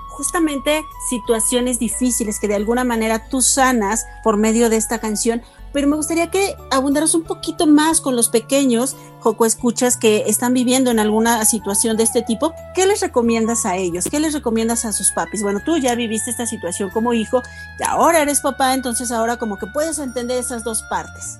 justamente 0.08 0.84
situaciones 1.08 1.78
difíciles 1.78 2.38
que 2.38 2.48
de 2.48 2.56
alguna 2.56 2.84
manera 2.84 3.30
tú 3.30 3.40
sanas 3.40 4.06
por 4.22 4.36
medio 4.36 4.68
de 4.68 4.76
esta 4.76 4.98
canción, 4.98 5.42
pero 5.72 5.88
me 5.88 5.96
gustaría 5.96 6.30
que 6.30 6.56
abundaras 6.70 7.14
un 7.14 7.22
poquito 7.22 7.66
más 7.66 8.00
con 8.00 8.16
los 8.16 8.28
pequeños 8.28 8.96
Joco 9.20 9.44
escuchas 9.44 9.96
que 9.96 10.24
están 10.26 10.54
viviendo 10.54 10.90
en 10.90 10.98
alguna 10.98 11.44
situación 11.44 11.96
de 11.96 12.04
este 12.04 12.22
tipo. 12.22 12.54
¿Qué 12.74 12.86
les 12.86 13.00
recomiendas 13.00 13.66
a 13.66 13.76
ellos? 13.76 14.06
¿Qué 14.10 14.18
les 14.18 14.32
recomiendas 14.32 14.84
a 14.84 14.92
sus 14.92 15.10
papis? 15.10 15.42
Bueno, 15.42 15.60
tú 15.64 15.76
ya 15.76 15.94
viviste 15.94 16.30
esta 16.30 16.46
situación 16.46 16.90
como 16.90 17.12
hijo 17.12 17.42
y 17.78 17.84
ahora 17.84 18.22
eres 18.22 18.40
papá, 18.40 18.72
entonces 18.72 19.12
ahora 19.12 19.36
como 19.36 19.58
que 19.58 19.66
puedes 19.66 19.98
entender 19.98 20.38
esas 20.38 20.64
dos 20.64 20.82
partes. 20.88 21.38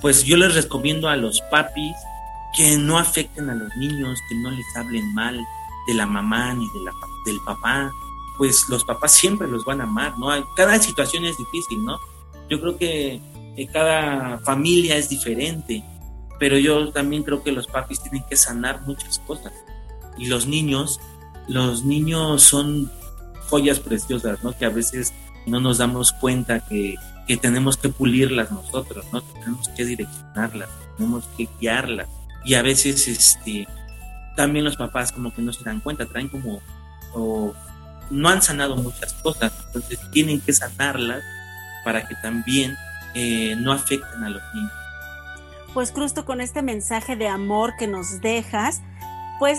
Pues 0.00 0.24
yo 0.24 0.36
les 0.36 0.54
recomiendo 0.54 1.08
a 1.08 1.16
los 1.16 1.40
papis 1.42 1.94
que 2.56 2.76
no 2.76 2.98
afecten 2.98 3.48
a 3.48 3.54
los 3.54 3.74
niños, 3.76 4.18
que 4.28 4.34
no 4.36 4.50
les 4.50 4.66
hablen 4.76 5.14
mal 5.14 5.38
de 5.86 5.94
la 5.94 6.06
mamá 6.06 6.52
ni 6.54 6.66
de 6.70 6.80
la, 6.84 6.92
del 7.26 7.38
papá. 7.46 7.92
Pues 8.38 8.68
los 8.68 8.84
papás 8.84 9.12
siempre 9.12 9.46
los 9.46 9.64
van 9.64 9.80
a 9.80 9.84
amar, 9.84 10.18
¿no? 10.18 10.28
Cada 10.56 10.80
situación 10.80 11.24
es 11.26 11.36
difícil, 11.36 11.84
¿no? 11.84 12.00
Yo 12.48 12.60
creo 12.60 12.76
que 12.76 13.20
cada 13.72 14.38
familia 14.38 14.96
es 14.96 15.08
diferente, 15.08 15.84
pero 16.38 16.58
yo 16.58 16.90
también 16.90 17.22
creo 17.22 17.42
que 17.42 17.52
los 17.52 17.66
papis 17.66 18.00
tienen 18.00 18.24
que 18.28 18.36
sanar 18.36 18.80
muchas 18.82 19.18
cosas. 19.20 19.52
Y 20.16 20.26
los 20.26 20.46
niños, 20.46 21.00
los 21.48 21.84
niños 21.84 22.42
son 22.42 22.90
joyas 23.48 23.80
preciosas, 23.80 24.42
¿no? 24.42 24.56
Que 24.56 24.64
a 24.64 24.70
veces 24.70 25.12
no 25.46 25.60
nos 25.60 25.78
damos 25.78 26.12
cuenta 26.12 26.60
que, 26.60 26.94
que 27.26 27.36
tenemos 27.36 27.76
que 27.76 27.90
pulirlas 27.90 28.50
nosotros, 28.50 29.04
¿no? 29.12 29.20
Tenemos 29.20 29.68
que 29.68 29.84
direccionarlas, 29.84 30.68
tenemos 30.96 31.26
que 31.36 31.48
guiarlas. 31.60 32.08
Y 32.44 32.54
a 32.54 32.62
veces, 32.62 33.06
este, 33.06 33.68
también 34.36 34.64
los 34.64 34.76
papás 34.76 35.12
como 35.12 35.34
que 35.34 35.42
no 35.42 35.52
se 35.52 35.64
dan 35.64 35.80
cuenta, 35.80 36.06
traen 36.06 36.28
como, 36.28 36.62
o 37.12 37.52
no 38.10 38.28
han 38.28 38.40
sanado 38.40 38.76
muchas 38.76 39.12
cosas, 39.14 39.52
entonces 39.66 39.98
tienen 40.10 40.40
que 40.40 40.52
sanarlas 40.52 41.22
para 41.84 42.06
que 42.06 42.14
también 42.16 42.76
eh, 43.14 43.54
no 43.58 43.72
afecten 43.72 44.24
a 44.24 44.30
los 44.30 44.42
niños. 44.54 44.72
Pues 45.74 45.92
Crusto, 45.92 46.24
con 46.24 46.40
este 46.40 46.62
mensaje 46.62 47.16
de 47.16 47.28
amor 47.28 47.74
que 47.78 47.86
nos 47.86 48.20
dejas, 48.20 48.82
pues 49.38 49.58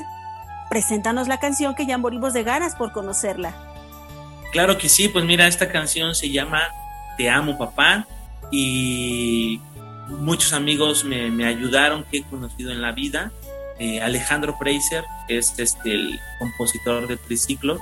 preséntanos 0.69 1.27
la 1.27 1.39
canción 1.39 1.75
que 1.75 1.85
ya 1.85 1.97
morimos 1.97 2.33
de 2.33 2.43
ganas 2.43 2.75
por 2.75 2.91
conocerla. 2.91 3.53
Claro 4.51 4.77
que 4.77 4.89
sí, 4.89 5.07
pues 5.07 5.23
mira, 5.23 5.47
esta 5.47 5.71
canción 5.71 6.13
se 6.15 6.29
llama 6.29 6.61
Te 7.17 7.29
amo 7.29 7.57
papá 7.57 8.05
y 8.51 9.61
muchos 10.09 10.51
amigos 10.53 11.05
me, 11.05 11.31
me 11.31 11.45
ayudaron 11.45 12.03
que 12.03 12.17
he 12.17 12.23
conocido 12.23 12.71
en 12.71 12.81
la 12.81 12.91
vida. 12.91 13.31
Eh, 13.79 14.01
Alejandro 14.01 14.57
Preiser, 14.59 15.03
que 15.27 15.37
es 15.37 15.57
este, 15.57 15.93
el 15.93 16.19
compositor 16.37 17.07
de 17.07 17.17
Triciclo, 17.17 17.79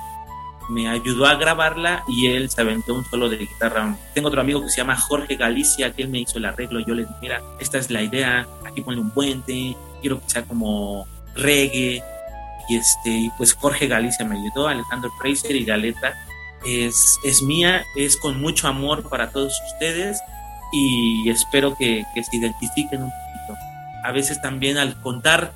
me 0.70 0.88
ayudó 0.88 1.26
a 1.26 1.36
grabarla 1.36 2.04
y 2.08 2.28
él 2.28 2.50
se 2.50 2.62
aventó 2.62 2.94
un 2.94 3.04
solo 3.06 3.28
de 3.28 3.38
guitarra. 3.38 3.96
Tengo 4.14 4.28
otro 4.28 4.42
amigo 4.42 4.62
que 4.62 4.70
se 4.70 4.78
llama 4.78 4.96
Jorge 4.96 5.36
Galicia, 5.36 5.92
que 5.94 6.04
él 6.04 6.10
me 6.10 6.20
hizo 6.20 6.38
el 6.38 6.46
arreglo. 6.46 6.80
Yo 6.80 6.94
le 6.94 7.04
dije, 7.04 7.16
mira, 7.22 7.42
esta 7.60 7.78
es 7.80 7.90
la 7.90 8.04
idea, 8.04 8.48
aquí 8.66 8.82
ponle 8.82 9.02
un 9.02 9.10
puente, 9.10 9.76
quiero 10.02 10.22
que 10.22 10.30
sea 10.30 10.44
como 10.44 11.08
reggae. 11.36 12.04
Y 12.70 12.76
este, 12.76 13.32
pues 13.38 13.54
Jorge 13.54 13.88
Galicia 13.88 14.26
me 14.26 14.38
ayudó, 14.38 14.68
Alejandro 14.68 15.12
Preiser 15.20 15.56
y 15.56 15.66
la 15.66 15.76
letra 15.76 16.14
es, 16.66 17.18
es 17.24 17.42
mía, 17.42 17.84
es 17.96 18.16
con 18.18 18.40
mucho 18.40 18.68
amor 18.68 19.10
para 19.10 19.32
todos 19.32 19.60
ustedes 19.74 20.22
y 20.72 21.30
espero 21.30 21.76
que, 21.76 22.06
que 22.14 22.24
se 22.24 22.38
identifiquen 22.38 23.04
un 23.04 23.10
poquito. 23.10 23.60
A 24.04 24.12
veces 24.12 24.40
también 24.40 24.78
al 24.78 25.02
contar, 25.02 25.52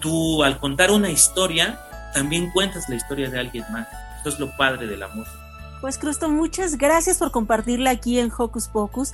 tú 0.00 0.42
al 0.42 0.58
contar 0.58 0.90
una 0.90 1.08
historia, 1.10 1.78
también 2.12 2.50
cuentas 2.50 2.88
la 2.88 2.96
historia 2.96 3.30
de 3.30 3.38
alguien 3.38 3.64
más. 3.70 3.86
Eso 4.24 4.30
es 4.30 4.40
lo 4.40 4.56
padre 4.56 4.86
de 4.86 4.96
la 4.96 5.08
música. 5.08 5.36
Pues 5.82 5.98
Crusto, 5.98 6.30
muchas 6.30 6.78
gracias 6.78 7.18
por 7.18 7.30
compartirla 7.30 7.90
aquí 7.90 8.18
en 8.18 8.32
Hocus 8.34 8.68
Pocus. 8.68 9.12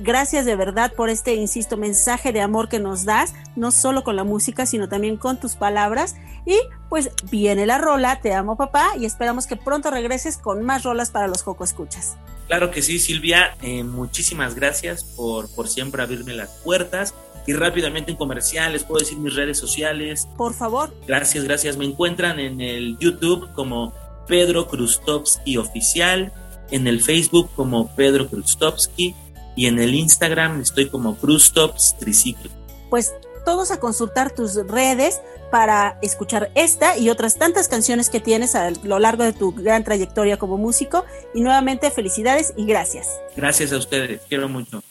Gracias 0.00 0.44
de 0.44 0.56
verdad 0.56 0.92
por 0.94 1.10
este, 1.10 1.34
insisto, 1.34 1.76
mensaje 1.76 2.32
de 2.32 2.40
amor 2.40 2.68
que 2.68 2.80
nos 2.80 3.04
das, 3.04 3.34
no 3.54 3.70
solo 3.70 4.02
con 4.02 4.16
la 4.16 4.24
música, 4.24 4.66
sino 4.66 4.88
también 4.88 5.16
con 5.16 5.38
tus 5.38 5.54
palabras. 5.54 6.16
Y 6.44 6.58
pues 6.88 7.10
viene 7.30 7.66
la 7.66 7.78
rola, 7.78 8.20
te 8.20 8.34
amo 8.34 8.56
papá, 8.56 8.88
y 8.98 9.04
esperamos 9.04 9.46
que 9.46 9.54
pronto 9.54 9.92
regreses 9.92 10.38
con 10.38 10.64
más 10.64 10.82
rolas 10.82 11.12
para 11.12 11.28
los 11.28 11.42
Joco 11.42 11.62
Escuchas. 11.62 12.16
Claro 12.48 12.72
que 12.72 12.82
sí, 12.82 12.98
Silvia, 12.98 13.56
eh, 13.62 13.84
muchísimas 13.84 14.56
gracias 14.56 15.04
por, 15.04 15.48
por 15.54 15.68
siempre 15.68 16.02
abrirme 16.02 16.34
las 16.34 16.50
puertas. 16.64 17.14
Y 17.46 17.52
rápidamente 17.52 18.10
en 18.10 18.16
comerciales, 18.16 18.82
puedo 18.82 18.98
decir 18.98 19.18
mis 19.18 19.36
redes 19.36 19.56
sociales. 19.56 20.26
Por 20.36 20.52
favor. 20.52 20.92
Gracias, 21.06 21.44
gracias. 21.44 21.76
Me 21.76 21.84
encuentran 21.84 22.40
en 22.40 22.60
el 22.60 22.98
YouTube 22.98 23.52
como 23.52 23.94
Pedro 24.26 24.68
Krustovsky 24.68 25.56
Oficial, 25.56 26.32
en 26.70 26.86
el 26.86 27.00
Facebook 27.00 27.50
como 27.54 27.94
Pedro 27.94 28.28
Krustovsky 28.28 29.14
y 29.54 29.66
en 29.66 29.78
el 29.78 29.94
Instagram 29.94 30.60
estoy 30.60 30.88
como 30.88 31.16
Krustops 31.16 31.96
Triciclo. 31.98 32.50
Pues 32.90 33.14
todos 33.44 33.70
a 33.70 33.78
consultar 33.78 34.32
tus 34.32 34.56
redes 34.66 35.20
para 35.50 35.98
escuchar 36.02 36.50
esta 36.54 36.98
y 36.98 37.08
otras 37.10 37.38
tantas 37.38 37.68
canciones 37.68 38.10
que 38.10 38.20
tienes 38.20 38.54
a 38.54 38.70
lo 38.82 38.98
largo 38.98 39.22
de 39.22 39.32
tu 39.32 39.52
gran 39.52 39.84
trayectoria 39.84 40.36
como 40.36 40.58
músico. 40.58 41.04
Y 41.32 41.40
nuevamente 41.40 41.90
felicidades 41.90 42.52
y 42.56 42.66
gracias. 42.66 43.08
Gracias 43.36 43.72
a 43.72 43.78
ustedes, 43.78 44.20
quiero 44.28 44.48
mucho. 44.48 44.82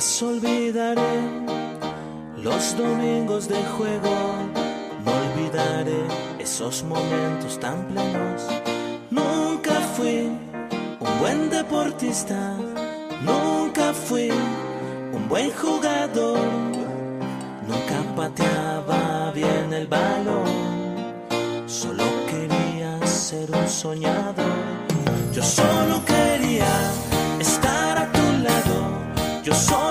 Olvidaré 0.00 1.20
los 2.42 2.74
domingos 2.74 3.48
de 3.48 3.62
juego, 3.76 4.16
no 5.04 5.12
olvidaré 5.12 6.00
esos 6.38 6.82
momentos 6.84 7.60
tan 7.60 7.86
plenos. 7.88 8.48
Nunca 9.10 9.74
fui 9.94 10.30
un 11.00 11.18
buen 11.20 11.50
deportista, 11.50 12.56
nunca 13.22 13.92
fui 13.92 14.30
un 15.12 15.28
buen 15.28 15.50
jugador, 15.50 16.38
nunca 17.68 17.98
pateaba 18.16 19.32
bien 19.34 19.70
el 19.70 19.86
balón, 19.86 20.48
solo 21.66 22.04
quería 22.26 23.06
ser 23.06 23.50
un 23.50 23.68
soñador. 23.68 24.46
Yo 25.34 25.42
solo 25.42 26.02
quería 26.06 26.72
estar 27.38 27.98
a 27.98 28.10
tu 28.10 28.42
lado. 28.42 28.80
Yo 29.42 29.54
solo 29.54 29.89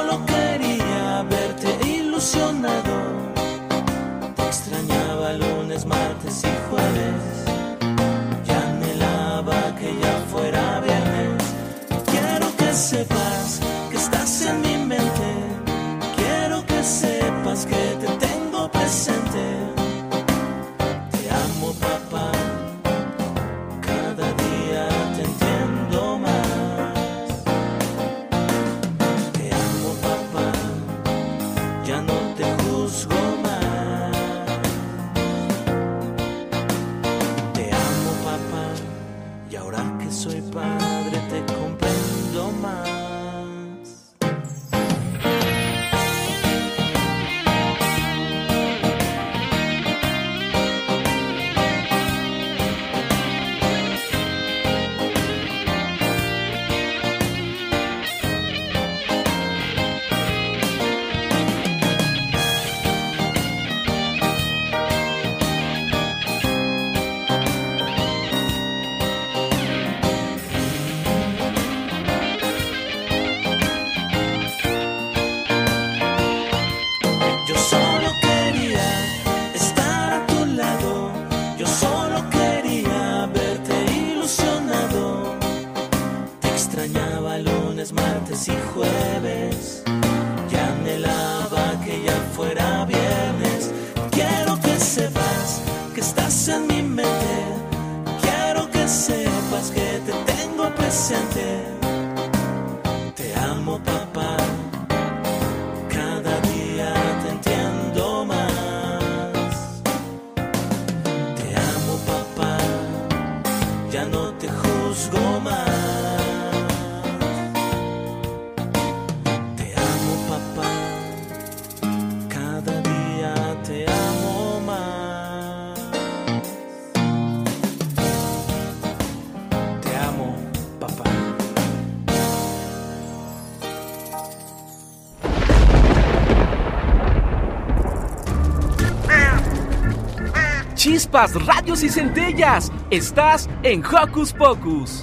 Chispas, 141.09 141.43
radios 141.43 141.81
y 141.81 141.89
centellas. 141.89 142.71
Estás 142.91 143.49
en 143.63 143.83
Hocus 143.83 144.31
Pocus. 144.31 145.01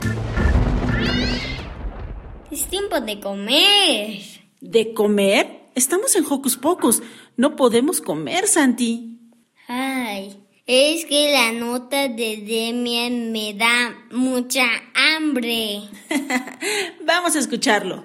Es 2.48 2.64
tiempo 2.66 3.00
de 3.00 3.18
comer. 3.18 4.22
¿De 4.60 4.94
comer? 4.94 5.62
Estamos 5.74 6.14
en 6.14 6.24
Hocus 6.24 6.56
Pocus. 6.58 7.02
No 7.36 7.56
podemos 7.56 8.00
comer, 8.00 8.46
Santi. 8.46 9.18
Ay, 9.66 10.40
es 10.64 11.06
que 11.06 11.32
la 11.32 11.50
nota 11.50 12.06
de 12.06 12.36
Demian 12.36 13.32
me 13.32 13.54
da 13.54 14.06
mucha 14.12 14.64
hambre. 14.94 15.88
Vamos 17.04 17.34
a 17.34 17.40
escucharlo. 17.40 18.04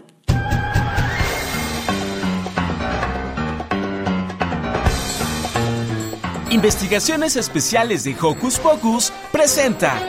Investigaciones 6.51 7.37
Especiales 7.37 8.03
de 8.03 8.13
Hocus 8.21 8.59
Pocus 8.59 9.13
presenta. 9.31 10.05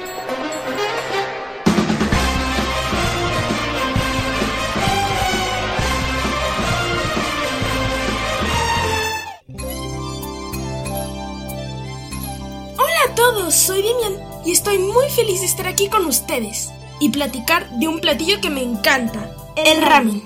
Hola 12.76 12.86
a 13.07 13.14
todos, 13.14 13.55
soy 13.55 13.82
Demian 13.82 14.20
y 14.45 14.51
estoy 14.51 14.78
muy 14.78 15.09
feliz 15.11 15.38
de 15.38 15.47
estar 15.47 15.68
aquí 15.68 15.88
con 15.88 16.07
ustedes 16.07 16.72
y 16.99 17.11
platicar 17.11 17.70
de 17.78 17.86
un 17.86 18.01
platillo 18.01 18.40
que 18.40 18.51
me 18.51 18.64
encanta, 18.64 19.30
el 19.55 19.80
ramen. 19.80 20.24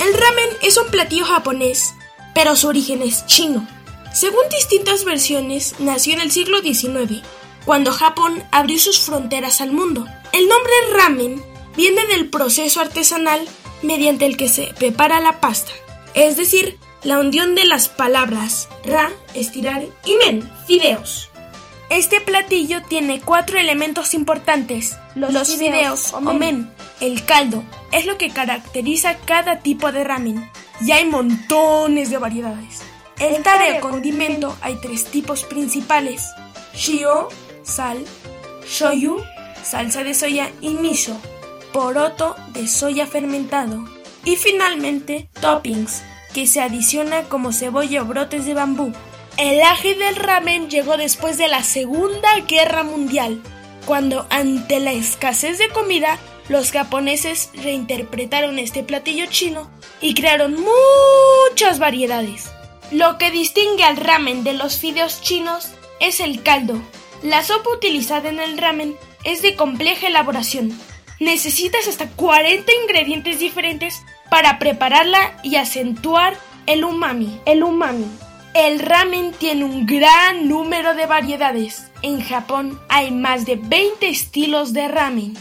El 0.00 0.12
ramen 0.12 0.48
es 0.62 0.76
un 0.76 0.88
platillo 0.88 1.24
japonés, 1.24 1.94
pero 2.36 2.54
su 2.54 2.68
origen 2.68 3.00
es 3.00 3.24
chino. 3.24 3.66
Según 4.12 4.42
distintas 4.50 5.06
versiones, 5.06 5.74
nació 5.78 6.12
en 6.12 6.20
el 6.20 6.30
siglo 6.30 6.60
XIX, 6.60 7.22
cuando 7.64 7.92
Japón 7.92 8.44
abrió 8.52 8.78
sus 8.78 9.00
fronteras 9.00 9.62
al 9.62 9.72
mundo. 9.72 10.06
El 10.34 10.46
nombre 10.46 10.72
ramen 10.92 11.42
viene 11.78 12.06
del 12.08 12.28
proceso 12.28 12.82
artesanal 12.82 13.40
mediante 13.82 14.26
el 14.26 14.36
que 14.36 14.50
se 14.50 14.74
prepara 14.78 15.18
la 15.18 15.40
pasta, 15.40 15.72
es 16.12 16.36
decir, 16.36 16.78
la 17.02 17.20
unión 17.20 17.54
de 17.54 17.64
las 17.64 17.88
palabras 17.88 18.68
ra, 18.84 19.10
estirar 19.32 19.86
y 20.04 20.16
men, 20.16 20.46
fideos. 20.66 21.30
Este 21.88 22.20
platillo 22.20 22.82
tiene 22.82 23.22
cuatro 23.22 23.58
elementos 23.58 24.12
importantes. 24.12 24.98
Los, 25.14 25.56
fideos, 25.56 26.12
o 26.12 26.20
men, 26.20 26.70
el 27.00 27.24
caldo, 27.24 27.64
es 27.92 28.04
lo 28.04 28.18
que 28.18 28.28
caracteriza 28.28 29.16
cada 29.24 29.60
tipo 29.60 29.90
de 29.90 30.04
ramen. 30.04 30.50
Y 30.80 30.92
hay 30.92 31.06
montones 31.06 32.10
de 32.10 32.18
variedades. 32.18 32.82
Tare 33.42 33.78
o 33.78 33.80
condimento 33.80 34.56
hay 34.60 34.76
tres 34.76 35.06
tipos 35.06 35.44
principales. 35.44 36.28
Shio, 36.74 37.28
sal, 37.62 38.04
shoyu, 38.66 39.22
salsa 39.62 40.04
de 40.04 40.12
soya 40.12 40.50
y 40.60 40.70
miso, 40.74 41.18
poroto 41.72 42.36
de 42.52 42.66
soya 42.66 43.06
fermentado. 43.06 43.84
Y 44.24 44.36
finalmente, 44.36 45.30
toppings, 45.40 46.02
que 46.34 46.46
se 46.46 46.60
adiciona 46.60 47.22
como 47.24 47.52
cebolla 47.52 48.02
o 48.02 48.04
brotes 48.04 48.44
de 48.44 48.54
bambú. 48.54 48.92
El 49.38 49.62
aje 49.62 49.94
del 49.94 50.16
ramen 50.16 50.68
llegó 50.68 50.96
después 50.96 51.38
de 51.38 51.48
la 51.48 51.62
Segunda 51.62 52.28
Guerra 52.46 52.82
Mundial, 52.82 53.40
cuando 53.86 54.26
ante 54.30 54.80
la 54.80 54.92
escasez 54.92 55.58
de 55.58 55.68
comida, 55.68 56.18
los 56.48 56.70
japoneses 56.70 57.50
reinterpretaron 57.54 58.58
este 58.58 58.82
platillo 58.82 59.26
chino 59.26 59.70
y 60.00 60.14
crearon 60.14 60.56
muchas 61.50 61.78
variedades. 61.78 62.50
Lo 62.92 63.18
que 63.18 63.30
distingue 63.30 63.82
al 63.82 63.96
ramen 63.96 64.44
de 64.44 64.52
los 64.52 64.78
fideos 64.78 65.20
chinos 65.20 65.72
es 66.00 66.20
el 66.20 66.42
caldo. 66.42 66.80
La 67.22 67.42
sopa 67.42 67.70
utilizada 67.70 68.28
en 68.28 68.38
el 68.38 68.58
ramen 68.58 68.96
es 69.24 69.42
de 69.42 69.56
compleja 69.56 70.06
elaboración. 70.06 70.78
Necesitas 71.18 71.88
hasta 71.88 72.08
40 72.10 72.70
ingredientes 72.84 73.40
diferentes 73.40 74.02
para 74.30 74.58
prepararla 74.58 75.40
y 75.42 75.56
acentuar 75.56 76.36
el 76.66 76.84
umami. 76.84 77.40
El 77.46 77.64
umami. 77.64 78.06
El 78.54 78.78
ramen 78.78 79.32
tiene 79.32 79.64
un 79.64 79.84
gran 79.84 80.48
número 80.48 80.94
de 80.94 81.06
variedades. 81.06 81.90
En 82.02 82.22
Japón 82.22 82.80
hay 82.88 83.10
más 83.10 83.46
de 83.46 83.56
20 83.56 84.08
estilos 84.08 84.72
de 84.72 84.88
ramen. 84.88 85.36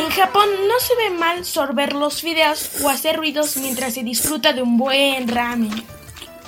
En 0.00 0.08
Japón 0.08 0.48
no 0.66 0.80
se 0.80 0.96
ve 0.96 1.10
mal 1.10 1.44
sorber 1.44 1.92
los 1.92 2.22
fideos 2.22 2.70
o 2.82 2.88
hacer 2.88 3.18
ruidos 3.18 3.58
mientras 3.58 3.92
se 3.92 4.02
disfruta 4.02 4.54
de 4.54 4.62
un 4.62 4.78
buen 4.78 5.28
ramen. 5.28 5.84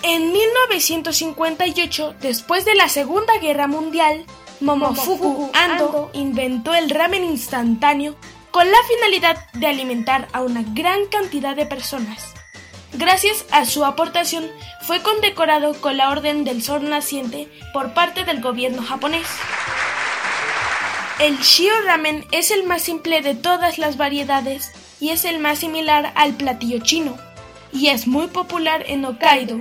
En 0.03 0.33
1958, 0.33 2.15
después 2.23 2.65
de 2.65 2.75
la 2.75 2.89
Segunda 2.89 3.37
Guerra 3.43 3.67
Mundial, 3.67 4.25
Momofuku 4.61 5.51
Ando 5.53 6.11
inventó 6.15 6.73
el 6.73 6.89
ramen 6.89 7.25
instantáneo 7.25 8.17
con 8.51 8.71
la 8.71 8.79
finalidad 8.89 9.37
de 9.53 9.67
alimentar 9.67 10.29
a 10.33 10.41
una 10.41 10.65
gran 10.73 11.05
cantidad 11.11 11.55
de 11.55 11.67
personas. 11.67 12.33
Gracias 12.95 13.45
a 13.51 13.67
su 13.67 13.85
aportación, 13.85 14.51
fue 14.87 15.03
condecorado 15.03 15.79
con 15.79 15.99
la 15.99 16.09
Orden 16.09 16.45
del 16.45 16.63
Sol 16.63 16.89
Naciente 16.89 17.51
por 17.75 17.93
parte 17.93 18.25
del 18.25 18.41
gobierno 18.41 18.83
japonés. 18.83 19.27
El 21.19 21.39
Shio 21.39 21.73
Ramen 21.85 22.27
es 22.33 22.51
el 22.51 22.65
más 22.65 22.83
simple 22.83 23.21
de 23.21 23.35
todas 23.35 23.79
las 23.79 23.97
variedades 23.97 24.73
y 24.99 25.11
es 25.11 25.25
el 25.25 25.39
más 25.39 25.59
similar 25.59 26.13
al 26.17 26.35
platillo 26.35 26.79
chino, 26.83 27.17
y 27.73 27.89
es 27.89 28.07
muy 28.07 28.29
popular 28.29 28.85
en 28.89 29.05
Hokkaido. 29.05 29.61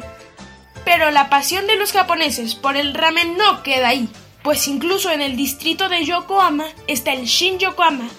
Pero 0.86 1.12
la 1.12 1.30
pasión 1.30 1.68
de 1.68 1.76
los 1.76 1.92
japoneses 1.92 2.56
por 2.56 2.78
el 2.78 2.94
ramen 2.94 3.38
no 3.38 3.64
queda 3.64 3.90
ahí, 3.90 4.08
pues 4.44 4.68
incluso 4.68 5.12
en 5.12 5.22
el 5.22 5.36
distrito 5.36 5.90
de 5.90 6.06
Yokohama 6.06 6.68
está 6.88 7.14
el 7.14 7.26
Shin 7.26 7.60
Yokohama, 7.60 8.10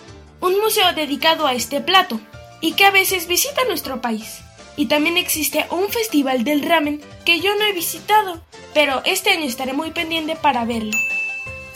un 0.40 0.60
museo 0.60 0.92
dedicado 0.92 1.46
a 1.46 1.54
este 1.54 1.80
plato, 1.80 2.20
y 2.60 2.74
que 2.74 2.84
a 2.84 2.90
veces 2.90 3.26
visita 3.26 3.64
nuestro 3.64 4.00
país. 4.00 4.40
Y 4.76 4.86
también 4.86 5.16
existe 5.16 5.66
un 5.70 5.88
festival 5.88 6.44
del 6.44 6.62
ramen 6.62 7.02
que 7.24 7.40
yo 7.40 7.54
no 7.56 7.64
he 7.64 7.72
visitado, 7.72 8.42
pero 8.74 9.02
este 9.04 9.30
año 9.30 9.44
estaré 9.44 9.72
muy 9.72 9.90
pendiente 9.90 10.36
para 10.36 10.64
verlo. 10.64 10.96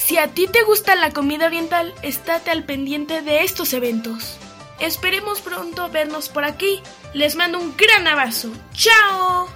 Si 0.06 0.18
a 0.18 0.28
ti 0.28 0.46
te 0.46 0.62
gusta 0.62 0.94
la 0.94 1.10
comida 1.10 1.46
oriental, 1.46 1.92
estate 2.02 2.52
al 2.52 2.62
pendiente 2.62 3.22
de 3.22 3.42
estos 3.42 3.72
eventos. 3.72 4.36
Esperemos 4.78 5.40
pronto 5.40 5.90
vernos 5.90 6.28
por 6.28 6.44
aquí. 6.44 6.80
Les 7.12 7.34
mando 7.34 7.58
un 7.58 7.74
gran 7.76 8.06
abrazo. 8.06 8.52
¡Chao! 8.72 9.48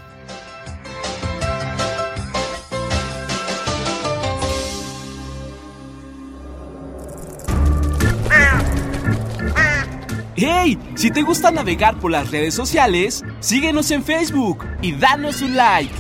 ¡Hey! 10.34 10.76
Si 10.96 11.12
te 11.12 11.22
gusta 11.22 11.53
navegar 11.53 12.01
por 12.01 12.11
las 12.11 12.28
redes 12.32 12.55
sociales, 12.55 13.22
síguenos 13.38 13.92
en 13.92 14.03
Facebook 14.03 14.66
y 14.82 14.96
danos 14.96 15.42
un 15.42 15.55
like. 15.55 15.94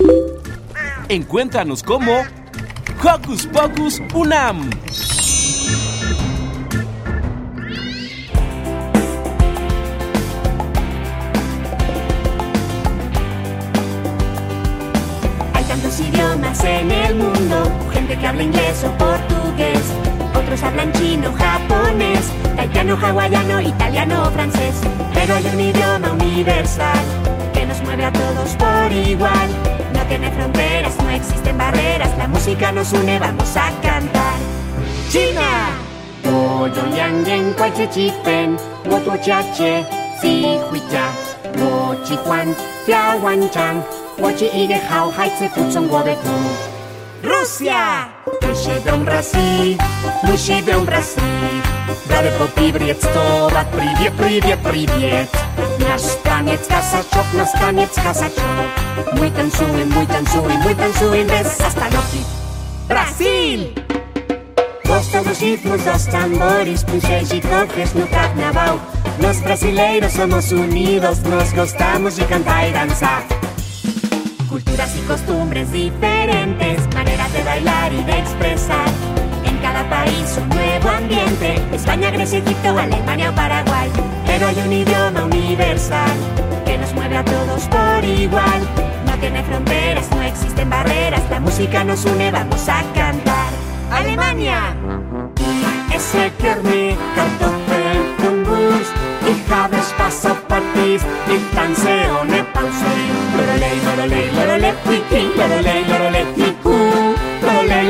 Encuéntranos 1.08 1.84
como 1.84 2.24
Hocus 3.02 3.46
Pocus 3.46 3.98
Unam. 4.14 4.68
Hay 15.54 15.64
tantos 15.64 15.98
idiomas 15.98 16.62
en 16.64 16.90
el 16.90 17.14
mundo, 17.14 17.72
gente 17.90 18.18
que 18.18 18.26
habla 18.26 18.42
inglés 18.42 18.84
o 18.84 18.90
portugués, 18.98 19.80
otros 20.38 20.62
hablan 20.62 20.92
chino, 20.92 21.32
japonés, 21.32 22.30
taitiano, 22.54 22.98
hawaiano, 23.00 23.62
italiano 23.62 24.24
o 24.24 24.30
francés. 24.30 24.74
Pero 25.14 25.36
hay 25.36 25.46
un 25.46 25.60
idioma 25.60 26.12
universal 26.12 26.98
que 27.54 27.64
nos 27.64 27.80
mueve 27.82 28.04
a 28.04 28.12
todos 28.12 28.50
por 28.56 28.92
igual 28.92 29.79
tiene 30.10 30.30
fronteras, 30.32 30.96
no 31.04 31.10
existen 31.10 31.56
barreras, 31.56 32.10
la 32.18 32.26
música 32.26 32.72
nos 32.72 32.92
une, 32.92 33.18
vamos 33.20 33.56
a 33.56 33.70
cantar. 33.80 34.34
¡China! 35.08 35.70
Yang 36.96 37.26
yen 37.28 37.54
kuai 37.54 37.70
chi 37.72 37.86
chi 37.94 38.12
si 40.20 40.58
hui 40.68 40.80
cha, 40.90 41.06
wo 41.58 41.94
chi 42.04 42.16
wan 42.26 43.48
chang, 43.50 43.82
wo 44.18 44.30
chi 44.34 44.48
hao 44.90 45.12
hai 45.16 45.30
de 45.38 46.16
tu. 46.24 46.36
Rusia! 47.22 48.08
Duszy 48.40 48.82
dom 48.84 49.04
Rosji, 49.04 49.76
musi 50.24 50.60
dom 50.62 50.86
Rosji, 50.86 51.62
dale 52.08 52.30
po 52.38 52.46
привет, 52.54 52.98
stowa 53.02 53.64
koniec 56.40 56.66
kasa, 56.68 57.04
czok 57.12 57.32
nas 57.36 57.52
koniec 57.60 57.94
kasa, 57.94 58.28
czok. 58.30 59.14
Mój 59.16 59.30
tańcuj, 59.30 59.84
mój 59.94 60.06
tańcuj, 60.06 60.52
mój 60.62 60.74
tańcuj 60.74 61.24
bez 61.24 61.58
zastanowki. 61.58 62.22
Brasil! 62.88 63.60
Gostam 64.84 65.24
dos 65.24 65.40
ritmos, 65.40 65.84
dos 65.84 66.06
tambores, 66.06 66.84
punchês 66.84 67.32
e 67.32 67.40
cofres 67.40 67.94
no 67.94 68.06
carnaval. 68.06 68.78
Los 69.18 69.40
brasileiros 69.40 70.12
somos 70.12 70.52
unidos, 70.52 71.18
nos 71.22 71.52
gostamos 71.52 72.16
de 72.16 72.24
cantar 72.24 72.68
y 72.68 72.72
danzar. 72.72 73.22
Culturas 74.48 74.90
y 74.96 75.00
costumbres 75.06 75.70
diferentes, 75.72 76.78
maneras 76.94 77.32
de 77.32 77.42
bailar 77.44 77.92
y 77.92 78.02
de 78.02 78.18
expresar. 78.18 78.88
En 79.44 79.56
cada 79.58 79.88
país 79.90 80.38
un 80.38 80.48
nuevo 80.48 80.69
ambiente, 80.88 81.60
España, 81.72 82.10
Grecia, 82.10 82.38
Egipto, 82.38 82.78
Alemania 82.78 83.30
o 83.30 83.34
Paraguay. 83.34 83.90
Pero 84.26 84.46
hay 84.46 84.56
un 84.64 84.72
idioma 84.72 85.24
universal 85.24 86.10
que 86.64 86.78
nos 86.78 86.92
mueve 86.94 87.16
a 87.16 87.24
todos 87.24 87.62
por 87.64 88.04
igual. 88.04 88.60
No 89.06 89.12
tiene 89.18 89.42
fronteras, 89.42 90.10
no 90.10 90.22
existen 90.22 90.70
barreras, 90.70 91.22
la 91.30 91.40
música 91.40 91.84
nos 91.84 92.04
une, 92.04 92.30
vamos 92.30 92.68
a 92.68 92.82
cantar. 92.94 93.50
Alemania! 93.90 94.74
Es 95.92 96.14
el 96.14 96.32
carnet, 96.36 96.96
kartoffelkumbus 97.14 98.86
Ich 99.28 99.52
habe 99.52 99.76
Spaß 99.76 100.26
auf 100.26 100.48
Partys, 100.48 101.02
ich 101.28 101.54
tanze 101.54 101.90
ohne 102.20 102.44
Pause 102.54 102.90
Lorolei, 103.36 103.76
lorolei, 103.84 104.30
lorolei, 104.32 104.74
wiki 104.86 105.30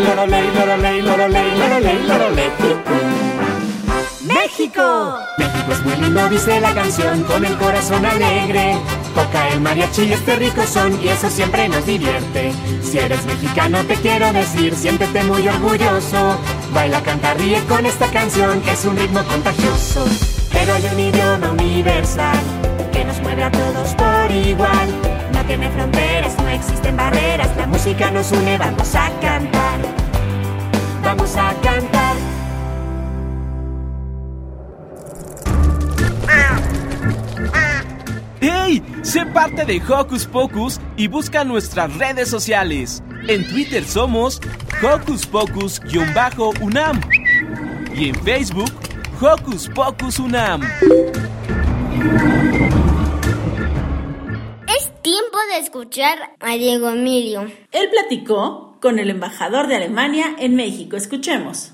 Lorolei, 0.04 0.50
lorolei, 0.54 1.02
lorolei, 1.02 1.58
lorolei, 1.58 2.06
lorolei, 2.06 2.50
¡México! 4.22 5.18
México 5.36 5.72
es 5.72 5.84
muy 5.84 5.96
lindo, 5.96 6.28
dice 6.30 6.60
la 6.60 6.72
canción, 6.72 7.22
con 7.24 7.44
el 7.44 7.56
corazón 7.58 8.06
alegre. 8.06 8.76
Toca 9.14 9.48
el 9.48 9.60
mariachi 9.60 10.04
y 10.04 10.12
este 10.12 10.36
rico 10.36 10.62
son, 10.66 10.98
y 11.04 11.08
eso 11.08 11.28
siempre 11.28 11.68
nos 11.68 11.84
divierte. 11.84 12.52
Si 12.82 12.98
eres 12.98 13.24
mexicano, 13.26 13.84
te 13.84 13.94
quiero 13.96 14.32
decir, 14.32 14.74
siéntete 14.74 15.22
muy 15.24 15.46
orgulloso. 15.46 16.38
Baila, 16.72 17.02
canta, 17.02 17.34
ríe 17.34 17.60
con 17.64 17.84
esta 17.84 18.06
canción, 18.10 18.62
que 18.62 18.72
es 18.72 18.84
un 18.86 18.96
ritmo 18.96 19.22
contagioso. 19.24 20.04
Pero 20.52 20.74
hay 20.74 20.84
un 20.92 21.00
idioma 21.00 21.50
universal 21.50 22.38
que 22.92 23.04
nos 23.04 23.20
mueve 23.20 23.44
a 23.44 23.50
todos 23.50 23.94
por 23.94 24.30
igual. 24.30 25.09
Tiene 25.50 25.68
fronteras, 25.70 26.36
no 26.38 26.48
existen 26.48 26.96
barreras, 26.96 27.56
la 27.56 27.66
música 27.66 28.08
nos 28.12 28.30
une, 28.30 28.56
vamos 28.56 28.94
a 28.94 29.10
cantar. 29.20 29.80
Vamos 31.02 31.34
a 31.34 31.52
cantar. 31.60 32.16
¡Hey! 38.40 38.80
Sé 39.02 39.26
parte 39.26 39.64
de 39.64 39.82
Hocus 39.82 40.24
Pocus 40.24 40.80
y 40.96 41.08
busca 41.08 41.42
nuestras 41.42 41.92
redes 41.96 42.28
sociales. 42.28 43.02
En 43.26 43.44
Twitter 43.48 43.84
somos 43.84 44.40
Hocus 44.80 45.26
Pocus-UNAM 45.26 47.00
y 47.92 48.10
en 48.10 48.14
Facebook 48.22 48.70
Hocus 49.20 49.68
Pocus 49.68 50.20
UNAM. 50.20 50.60
Tiempo 55.02 55.38
de 55.50 55.60
escuchar 55.60 56.18
a 56.40 56.56
Diego 56.56 56.90
Emilio. 56.90 57.50
Él 57.72 57.88
platicó 57.90 58.76
con 58.82 58.98
el 58.98 59.08
embajador 59.08 59.66
de 59.66 59.76
Alemania 59.76 60.36
en 60.38 60.56
México. 60.56 60.96
Escuchemos. 60.96 61.72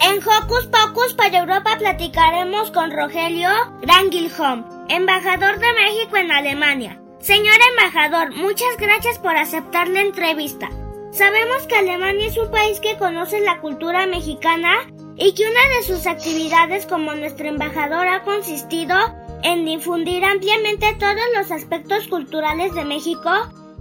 En 0.00 0.18
Hocus 0.18 0.66
Pocus 0.66 1.14
para 1.14 1.38
Europa 1.38 1.76
platicaremos 1.78 2.70
con 2.72 2.90
Rogelio 2.90 3.48
Grangilholm, 3.80 4.66
embajador 4.90 5.58
de 5.58 5.72
México 5.72 6.18
en 6.18 6.30
Alemania. 6.30 7.00
Señor 7.20 7.56
embajador, 7.70 8.36
muchas 8.36 8.76
gracias 8.78 9.18
por 9.18 9.34
aceptar 9.34 9.88
la 9.88 10.02
entrevista. 10.02 10.68
Sabemos 11.10 11.66
que 11.66 11.76
Alemania 11.76 12.26
es 12.26 12.36
un 12.36 12.50
país 12.50 12.80
que 12.80 12.98
conoce 12.98 13.40
la 13.40 13.60
cultura 13.60 14.06
mexicana 14.06 14.76
y 15.20 15.34
que 15.34 15.44
una 15.44 15.76
de 15.76 15.86
sus 15.86 16.06
actividades 16.06 16.86
como 16.86 17.14
nuestro 17.14 17.46
embajador 17.46 18.08
ha 18.08 18.24
consistido 18.24 18.96
en 19.42 19.66
difundir 19.66 20.24
ampliamente 20.24 20.96
todos 20.98 21.22
los 21.36 21.50
aspectos 21.50 22.08
culturales 22.08 22.74
de 22.74 22.86
México 22.86 23.30